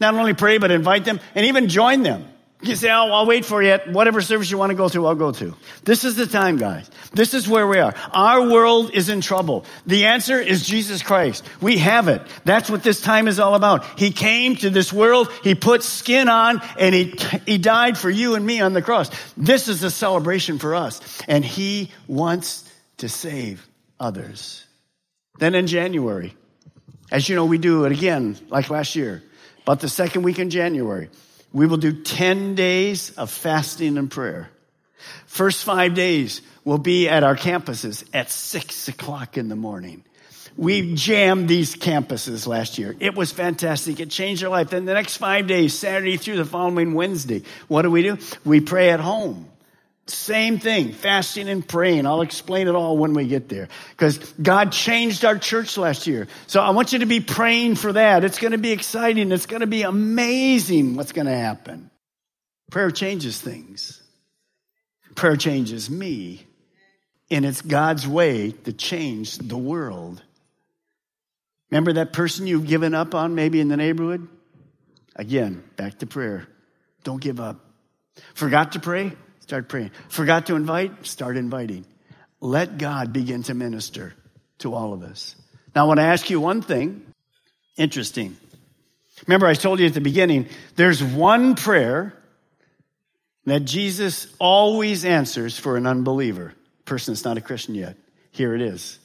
not 0.00 0.14
only 0.14 0.34
pray, 0.34 0.58
but 0.58 0.70
invite 0.70 1.04
them 1.04 1.20
and 1.34 1.46
even 1.46 1.68
join 1.68 2.02
them. 2.02 2.26
You 2.66 2.76
say, 2.76 2.90
oh, 2.90 3.10
I'll 3.10 3.26
wait 3.26 3.44
for 3.44 3.62
you 3.62 3.70
at 3.70 3.90
whatever 3.90 4.20
service 4.20 4.50
you 4.50 4.58
want 4.58 4.70
to 4.70 4.76
go 4.76 4.88
to, 4.88 5.06
I'll 5.06 5.14
go 5.14 5.32
to. 5.32 5.54
This 5.84 6.04
is 6.04 6.16
the 6.16 6.26
time, 6.26 6.56
guys. 6.56 6.90
This 7.12 7.34
is 7.34 7.48
where 7.48 7.66
we 7.66 7.78
are. 7.78 7.94
Our 8.12 8.48
world 8.48 8.90
is 8.92 9.08
in 9.08 9.20
trouble. 9.20 9.64
The 9.86 10.06
answer 10.06 10.38
is 10.38 10.66
Jesus 10.66 11.02
Christ. 11.02 11.44
We 11.60 11.78
have 11.78 12.08
it. 12.08 12.22
That's 12.44 12.70
what 12.70 12.82
this 12.82 13.00
time 13.00 13.28
is 13.28 13.38
all 13.38 13.54
about. 13.54 13.98
He 13.98 14.10
came 14.10 14.56
to 14.56 14.70
this 14.70 14.92
world, 14.92 15.30
He 15.42 15.54
put 15.54 15.82
skin 15.82 16.28
on, 16.28 16.62
and 16.78 16.94
He, 16.94 17.14
he 17.46 17.58
died 17.58 17.98
for 17.98 18.10
you 18.10 18.34
and 18.34 18.44
me 18.44 18.60
on 18.60 18.72
the 18.72 18.82
cross. 18.82 19.10
This 19.36 19.68
is 19.68 19.82
a 19.82 19.90
celebration 19.90 20.58
for 20.58 20.74
us. 20.74 21.00
And 21.28 21.44
He 21.44 21.90
wants 22.08 22.70
to 22.98 23.08
save 23.08 23.66
others. 24.00 24.64
Then 25.38 25.54
in 25.54 25.66
January, 25.66 26.34
as 27.10 27.28
you 27.28 27.36
know, 27.36 27.44
we 27.44 27.58
do 27.58 27.84
it 27.84 27.92
again, 27.92 28.36
like 28.48 28.70
last 28.70 28.96
year, 28.96 29.22
about 29.62 29.80
the 29.80 29.88
second 29.88 30.22
week 30.22 30.38
in 30.38 30.50
January. 30.50 31.10
We 31.54 31.66
will 31.66 31.76
do 31.76 31.92
10 32.02 32.56
days 32.56 33.10
of 33.12 33.30
fasting 33.30 33.96
and 33.96 34.10
prayer. 34.10 34.50
First 35.26 35.62
five 35.62 35.94
days 35.94 36.42
will 36.64 36.78
be 36.78 37.08
at 37.08 37.22
our 37.22 37.36
campuses 37.36 38.04
at 38.12 38.28
six 38.28 38.88
o'clock 38.88 39.38
in 39.38 39.48
the 39.48 39.56
morning. 39.56 40.02
We 40.56 40.94
jammed 40.94 41.48
these 41.48 41.76
campuses 41.76 42.48
last 42.48 42.76
year. 42.76 42.96
It 42.98 43.14
was 43.14 43.30
fantastic. 43.30 44.00
It 44.00 44.10
changed 44.10 44.42
our 44.42 44.50
life. 44.50 44.70
Then 44.70 44.84
the 44.84 44.94
next 44.94 45.16
five 45.16 45.46
days, 45.46 45.78
Saturday 45.78 46.16
through 46.16 46.36
the 46.36 46.44
following 46.44 46.92
Wednesday, 46.92 47.42
what 47.68 47.82
do 47.82 47.90
we 47.90 48.02
do? 48.02 48.18
We 48.44 48.60
pray 48.60 48.90
at 48.90 49.00
home. 49.00 49.48
Same 50.06 50.58
thing, 50.58 50.92
fasting 50.92 51.48
and 51.48 51.66
praying. 51.66 52.06
I'll 52.06 52.20
explain 52.20 52.68
it 52.68 52.74
all 52.74 52.98
when 52.98 53.14
we 53.14 53.26
get 53.26 53.48
there. 53.48 53.68
Because 53.90 54.18
God 54.34 54.70
changed 54.70 55.24
our 55.24 55.38
church 55.38 55.78
last 55.78 56.06
year. 56.06 56.28
So 56.46 56.60
I 56.60 56.70
want 56.70 56.92
you 56.92 56.98
to 56.98 57.06
be 57.06 57.20
praying 57.20 57.76
for 57.76 57.92
that. 57.92 58.22
It's 58.22 58.38
going 58.38 58.52
to 58.52 58.58
be 58.58 58.72
exciting. 58.72 59.32
It's 59.32 59.46
going 59.46 59.60
to 59.60 59.66
be 59.66 59.82
amazing 59.82 60.96
what's 60.96 61.12
going 61.12 61.26
to 61.26 61.36
happen. 61.36 61.90
Prayer 62.70 62.90
changes 62.90 63.40
things. 63.40 64.02
Prayer 65.14 65.36
changes 65.36 65.88
me. 65.88 66.46
And 67.30 67.46
it's 67.46 67.62
God's 67.62 68.06
way 68.06 68.50
to 68.50 68.74
change 68.74 69.38
the 69.38 69.56
world. 69.56 70.22
Remember 71.70 71.94
that 71.94 72.12
person 72.12 72.46
you've 72.46 72.66
given 72.66 72.92
up 72.92 73.14
on 73.14 73.34
maybe 73.34 73.58
in 73.58 73.68
the 73.68 73.76
neighborhood? 73.78 74.28
Again, 75.16 75.64
back 75.76 76.00
to 76.00 76.06
prayer. 76.06 76.46
Don't 77.04 77.22
give 77.22 77.40
up. 77.40 77.58
Forgot 78.34 78.72
to 78.72 78.80
pray? 78.80 79.12
Start 79.44 79.68
praying. 79.68 79.90
Forgot 80.08 80.46
to 80.46 80.56
invite? 80.56 81.04
Start 81.04 81.36
inviting. 81.36 81.84
Let 82.40 82.78
God 82.78 83.12
begin 83.12 83.42
to 83.42 83.52
minister 83.52 84.14
to 84.60 84.72
all 84.72 84.94
of 84.94 85.02
us. 85.02 85.36
Now, 85.74 85.84
I 85.84 85.86
want 85.86 86.00
to 86.00 86.04
ask 86.04 86.30
you 86.30 86.40
one 86.40 86.62
thing. 86.62 87.04
Interesting. 87.76 88.38
Remember, 89.26 89.46
I 89.46 89.52
told 89.52 89.80
you 89.80 89.86
at 89.86 89.92
the 89.92 90.00
beginning, 90.00 90.48
there's 90.76 91.04
one 91.04 91.56
prayer 91.56 92.14
that 93.44 93.66
Jesus 93.66 94.28
always 94.38 95.04
answers 95.04 95.58
for 95.58 95.76
an 95.76 95.86
unbeliever, 95.86 96.54
person 96.86 97.12
that's 97.12 97.26
not 97.26 97.36
a 97.36 97.42
Christian 97.42 97.74
yet. 97.74 97.98
Here 98.30 98.54
it 98.54 98.62
is. 98.62 98.98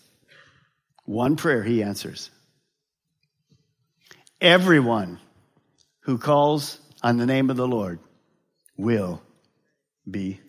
One 1.04 1.36
prayer 1.36 1.64
he 1.64 1.84
answers. 1.84 2.32
Everyone 4.40 5.20
who 6.00 6.18
calls 6.18 6.80
on 7.04 7.18
the 7.18 7.26
name 7.26 7.50
of 7.50 7.58
the 7.58 7.68
Lord 7.68 8.00
will 8.78 9.22
be 10.10 10.40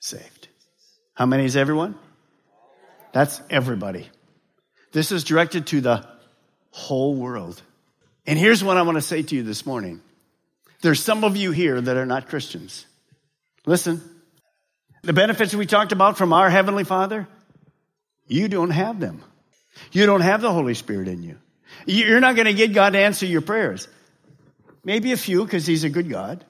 saved. 0.00 0.48
How 1.14 1.26
many 1.26 1.44
is 1.44 1.56
everyone? 1.56 1.96
That's 3.12 3.40
everybody. 3.50 4.08
This 4.92 5.12
is 5.12 5.24
directed 5.24 5.66
to 5.68 5.80
the 5.80 6.06
whole 6.70 7.14
world. 7.14 7.60
And 8.26 8.38
here's 8.38 8.62
what 8.62 8.76
I 8.76 8.82
want 8.82 8.96
to 8.96 9.02
say 9.02 9.22
to 9.22 9.34
you 9.34 9.42
this 9.42 9.66
morning. 9.66 10.00
There's 10.80 11.02
some 11.02 11.24
of 11.24 11.36
you 11.36 11.50
here 11.50 11.80
that 11.80 11.96
are 11.96 12.06
not 12.06 12.28
Christians. 12.28 12.86
Listen, 13.66 14.00
the 15.02 15.12
benefits 15.12 15.54
we 15.54 15.66
talked 15.66 15.92
about 15.92 16.16
from 16.16 16.32
our 16.32 16.48
Heavenly 16.48 16.84
Father, 16.84 17.26
you 18.26 18.48
don't 18.48 18.70
have 18.70 19.00
them. 19.00 19.22
You 19.92 20.06
don't 20.06 20.20
have 20.20 20.40
the 20.40 20.52
Holy 20.52 20.74
Spirit 20.74 21.08
in 21.08 21.22
you. 21.22 21.38
You're 21.86 22.20
not 22.20 22.34
going 22.34 22.46
to 22.46 22.54
get 22.54 22.72
God 22.72 22.90
to 22.90 22.98
answer 22.98 23.26
your 23.26 23.40
prayers. 23.40 23.88
Maybe 24.84 25.12
a 25.12 25.16
few 25.16 25.44
because 25.44 25.66
He's 25.66 25.84
a 25.84 25.90
good 25.90 26.08
God. 26.08 26.44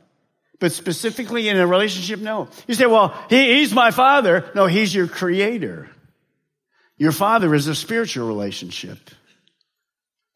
But 0.61 0.73
specifically 0.73 1.49
in 1.49 1.57
a 1.57 1.67
relationship, 1.67 2.21
no. 2.21 2.49
You 2.67 2.75
say, 2.75 2.87
well, 2.87 3.17
he, 3.31 3.59
he's 3.59 3.73
my 3.73 3.91
father. 3.91 4.51
No, 4.55 4.67
he's 4.67 4.95
your 4.95 5.07
creator. 5.07 5.89
Your 6.97 7.13
father 7.13 7.55
is 7.55 7.69
a 7.69 7.75
spiritual 7.75 8.27
relationship. 8.27 8.99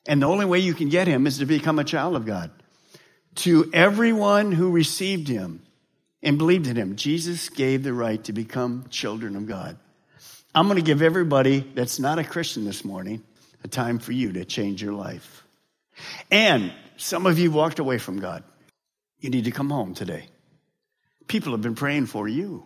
And 0.06 0.22
the 0.22 0.26
only 0.26 0.46
way 0.46 0.61
you 0.61 0.74
can 0.74 0.88
get 0.88 1.08
him 1.08 1.26
is 1.26 1.38
to 1.38 1.46
become 1.46 1.78
a 1.78 1.85
child 1.85 2.14
of 2.14 2.24
God. 2.24 2.50
To 3.37 3.68
everyone 3.72 4.52
who 4.52 4.70
received 4.70 5.26
him 5.26 5.62
and 6.22 6.38
believed 6.38 6.66
in 6.68 6.76
him, 6.76 6.96
Jesus 6.96 7.48
gave 7.48 7.82
the 7.82 7.92
right 7.92 8.22
to 8.24 8.32
become 8.32 8.87
children 8.90 9.35
of 9.37 9.46
God. 9.46 9.76
I'm 10.54 10.66
going 10.66 10.76
to 10.76 10.82
give 10.82 11.02
everybody 11.02 11.61
that's 11.74 11.98
not 11.98 12.18
a 12.18 12.24
Christian 12.24 12.64
this 12.64 12.85
morning 12.85 13.22
a 13.64 13.68
time 13.68 13.98
for 13.98 14.12
you 14.12 14.32
to 14.32 14.44
change 14.44 14.82
your 14.82 14.92
life. 14.92 15.44
And 16.30 16.72
some 16.96 17.26
of 17.26 17.38
you 17.38 17.50
walked 17.50 17.78
away 17.78 17.98
from 17.98 18.20
God. 18.20 18.44
You 19.22 19.30
need 19.30 19.44
to 19.44 19.52
come 19.52 19.70
home 19.70 19.94
today. 19.94 20.26
People 21.28 21.52
have 21.52 21.62
been 21.62 21.76
praying 21.76 22.06
for 22.06 22.26
you. 22.26 22.64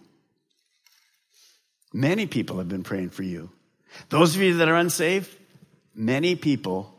Many 1.93 2.27
people 2.27 2.59
have 2.59 2.69
been 2.69 2.83
praying 2.83 3.11
for 3.11 3.23
you. 3.23 3.51
Those 4.09 4.35
of 4.35 4.43
you 4.43 4.57
that 4.57 4.69
are 4.69 4.75
unsaved, 4.75 5.31
many 5.95 6.35
people 6.35 6.93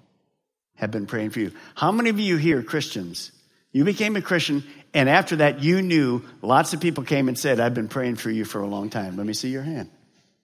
have 0.75 0.91
been 0.91 1.07
praying 1.07 1.31
for 1.31 1.39
you. 1.39 1.51
How 1.75 1.91
many 1.91 2.11
of 2.11 2.19
you 2.19 2.37
here, 2.37 2.61
Christians, 2.61 3.31
you 3.71 3.83
became 3.83 4.15
a 4.15 4.21
Christian, 4.21 4.63
and 4.93 5.09
after 5.09 5.37
that, 5.37 5.63
you 5.63 5.81
knew 5.81 6.23
lots 6.43 6.73
of 6.73 6.79
people 6.79 7.03
came 7.03 7.27
and 7.27 7.37
said, 7.37 7.59
I've 7.59 7.73
been 7.73 7.89
praying 7.89 8.17
for 8.17 8.29
you 8.29 8.45
for 8.45 8.61
a 8.61 8.67
long 8.67 8.91
time. 8.91 9.17
Let 9.17 9.25
me 9.25 9.33
see 9.33 9.49
your 9.49 9.63
hand. 9.63 9.89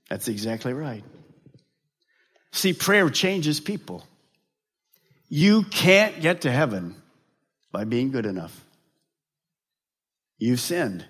That's 0.10 0.28
exactly 0.28 0.74
right. 0.74 1.04
See, 2.52 2.74
prayer 2.74 3.10
changes 3.12 3.60
people. 3.60 4.06
You 5.30 5.64
can't 5.64 6.20
get 6.20 6.42
to 6.42 6.52
heaven 6.52 6.96
by 7.72 7.84
being 7.84 8.12
good 8.12 8.26
enough. 8.26 8.63
You've 10.38 10.60
sinned. 10.60 11.06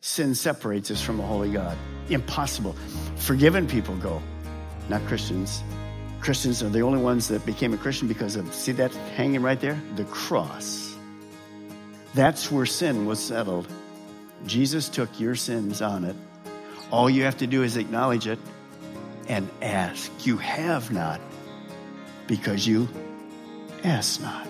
Sin 0.00 0.34
separates 0.34 0.90
us 0.90 1.02
from 1.02 1.20
a 1.20 1.26
holy 1.26 1.52
God. 1.52 1.76
Impossible. 2.08 2.74
Forgiven 3.16 3.66
people 3.66 3.96
go, 3.96 4.22
not 4.88 5.04
Christians. 5.06 5.62
Christians 6.20 6.62
are 6.62 6.68
the 6.68 6.80
only 6.80 7.00
ones 7.00 7.28
that 7.28 7.44
became 7.44 7.74
a 7.74 7.76
Christian 7.76 8.08
because 8.08 8.36
of, 8.36 8.52
see 8.54 8.72
that 8.72 8.94
hanging 9.16 9.42
right 9.42 9.60
there? 9.60 9.80
The 9.96 10.04
cross. 10.04 10.96
That's 12.14 12.50
where 12.50 12.66
sin 12.66 13.06
was 13.06 13.20
settled. 13.20 13.68
Jesus 14.46 14.88
took 14.88 15.20
your 15.20 15.34
sins 15.34 15.82
on 15.82 16.04
it. 16.04 16.16
All 16.90 17.10
you 17.10 17.24
have 17.24 17.36
to 17.38 17.46
do 17.46 17.62
is 17.62 17.76
acknowledge 17.76 18.26
it 18.26 18.38
and 19.28 19.48
ask. 19.60 20.10
You 20.26 20.38
have 20.38 20.90
not 20.90 21.20
because 22.26 22.66
you 22.66 22.88
ask 23.84 24.20
not. 24.20 24.47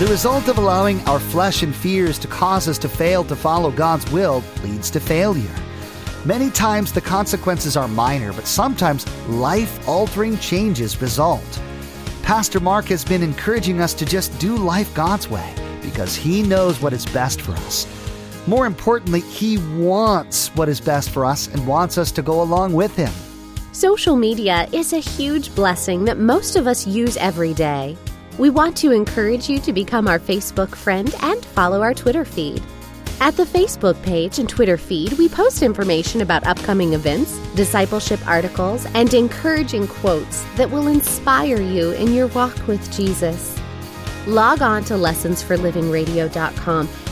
The 0.00 0.06
result 0.06 0.48
of 0.48 0.56
allowing 0.56 1.06
our 1.06 1.20
flesh 1.20 1.62
and 1.62 1.76
fears 1.76 2.18
to 2.20 2.26
cause 2.26 2.68
us 2.68 2.78
to 2.78 2.88
fail 2.88 3.22
to 3.24 3.36
follow 3.36 3.70
God's 3.70 4.10
will 4.10 4.42
leads 4.62 4.88
to 4.92 4.98
failure. 4.98 5.54
Many 6.24 6.50
times 6.50 6.90
the 6.90 7.02
consequences 7.02 7.76
are 7.76 7.86
minor, 7.86 8.32
but 8.32 8.46
sometimes 8.46 9.06
life 9.28 9.86
altering 9.86 10.38
changes 10.38 11.02
result. 11.02 11.60
Pastor 12.22 12.60
Mark 12.60 12.86
has 12.86 13.04
been 13.04 13.22
encouraging 13.22 13.82
us 13.82 13.92
to 13.92 14.06
just 14.06 14.36
do 14.38 14.56
life 14.56 14.94
God's 14.94 15.28
way 15.28 15.54
because 15.82 16.16
he 16.16 16.42
knows 16.42 16.80
what 16.80 16.94
is 16.94 17.04
best 17.04 17.42
for 17.42 17.52
us. 17.52 17.86
More 18.46 18.64
importantly, 18.64 19.20
he 19.20 19.58
wants 19.76 20.48
what 20.56 20.70
is 20.70 20.80
best 20.80 21.10
for 21.10 21.26
us 21.26 21.48
and 21.48 21.66
wants 21.66 21.98
us 21.98 22.10
to 22.12 22.22
go 22.22 22.40
along 22.40 22.72
with 22.72 22.96
him. 22.96 23.12
Social 23.72 24.16
media 24.16 24.66
is 24.72 24.94
a 24.94 24.98
huge 24.98 25.54
blessing 25.54 26.06
that 26.06 26.16
most 26.16 26.56
of 26.56 26.66
us 26.66 26.86
use 26.86 27.18
every 27.18 27.52
day. 27.52 27.98
We 28.38 28.50
want 28.50 28.76
to 28.78 28.92
encourage 28.92 29.48
you 29.48 29.58
to 29.60 29.72
become 29.72 30.08
our 30.08 30.18
Facebook 30.18 30.74
friend 30.74 31.14
and 31.22 31.44
follow 31.44 31.82
our 31.82 31.94
Twitter 31.94 32.24
feed. 32.24 32.62
At 33.20 33.36
the 33.36 33.44
Facebook 33.44 34.00
page 34.02 34.38
and 34.38 34.48
Twitter 34.48 34.78
feed, 34.78 35.12
we 35.14 35.28
post 35.28 35.62
information 35.62 36.22
about 36.22 36.46
upcoming 36.46 36.94
events, 36.94 37.36
discipleship 37.54 38.26
articles, 38.26 38.86
and 38.94 39.12
encouraging 39.12 39.86
quotes 39.86 40.42
that 40.56 40.70
will 40.70 40.86
inspire 40.88 41.60
you 41.60 41.90
in 41.92 42.14
your 42.14 42.28
walk 42.28 42.66
with 42.66 42.90
Jesus. 42.90 43.60
Log 44.26 44.62
on 44.62 44.84
to 44.84 44.94
lessonsforlivingradio.com 44.94 46.88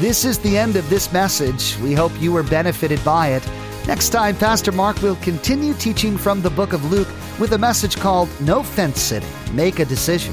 This 0.00 0.24
is 0.24 0.38
the 0.38 0.56
end 0.56 0.76
of 0.76 0.88
this 0.88 1.12
message. 1.12 1.76
We 1.80 1.92
hope 1.92 2.18
you 2.18 2.32
were 2.32 2.42
benefited 2.42 3.04
by 3.04 3.32
it. 3.32 3.46
Next 3.86 4.08
time, 4.08 4.34
Pastor 4.34 4.72
Mark 4.72 5.02
will 5.02 5.16
continue 5.16 5.74
teaching 5.74 6.16
from 6.16 6.40
the 6.40 6.48
book 6.48 6.72
of 6.72 6.90
Luke 6.90 7.08
with 7.38 7.52
a 7.52 7.58
message 7.58 7.96
called 7.96 8.30
No 8.40 8.62
Fence 8.62 8.98
Sitting, 8.98 9.28
Make 9.54 9.78
a 9.78 9.84
Decision. 9.84 10.32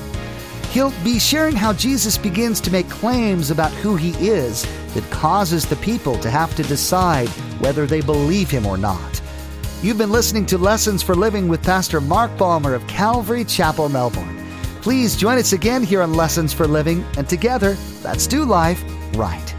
He'll 0.71 0.93
be 1.03 1.19
sharing 1.19 1.57
how 1.57 1.73
Jesus 1.73 2.17
begins 2.17 2.61
to 2.61 2.71
make 2.71 2.89
claims 2.89 3.51
about 3.51 3.73
who 3.73 3.97
he 3.97 4.11
is 4.25 4.65
that 4.93 5.03
causes 5.11 5.65
the 5.65 5.75
people 5.75 6.17
to 6.19 6.29
have 6.29 6.55
to 6.55 6.63
decide 6.63 7.27
whether 7.59 7.85
they 7.85 7.99
believe 7.99 8.49
him 8.49 8.65
or 8.65 8.77
not. 8.77 9.21
You've 9.81 9.97
been 9.97 10.11
listening 10.11 10.45
to 10.45 10.57
Lessons 10.57 11.03
for 11.03 11.13
Living 11.13 11.49
with 11.49 11.61
Pastor 11.61 11.99
Mark 11.99 12.37
Balmer 12.37 12.73
of 12.73 12.87
Calvary 12.87 13.43
Chapel, 13.43 13.89
Melbourne. 13.89 14.41
Please 14.81 15.17
join 15.17 15.37
us 15.37 15.51
again 15.51 15.83
here 15.83 16.01
on 16.01 16.13
Lessons 16.13 16.53
for 16.53 16.67
Living, 16.67 17.03
and 17.17 17.27
together, 17.27 17.75
let's 18.01 18.27
do 18.27 18.45
life 18.45 18.81
right. 19.15 19.56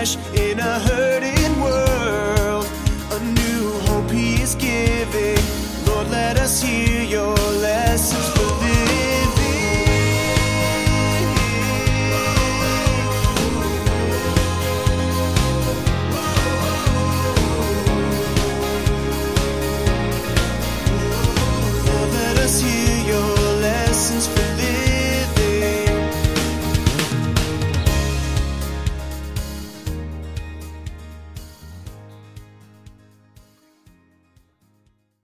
In 0.00 0.58
a 0.58 0.78
hurting 0.80 1.39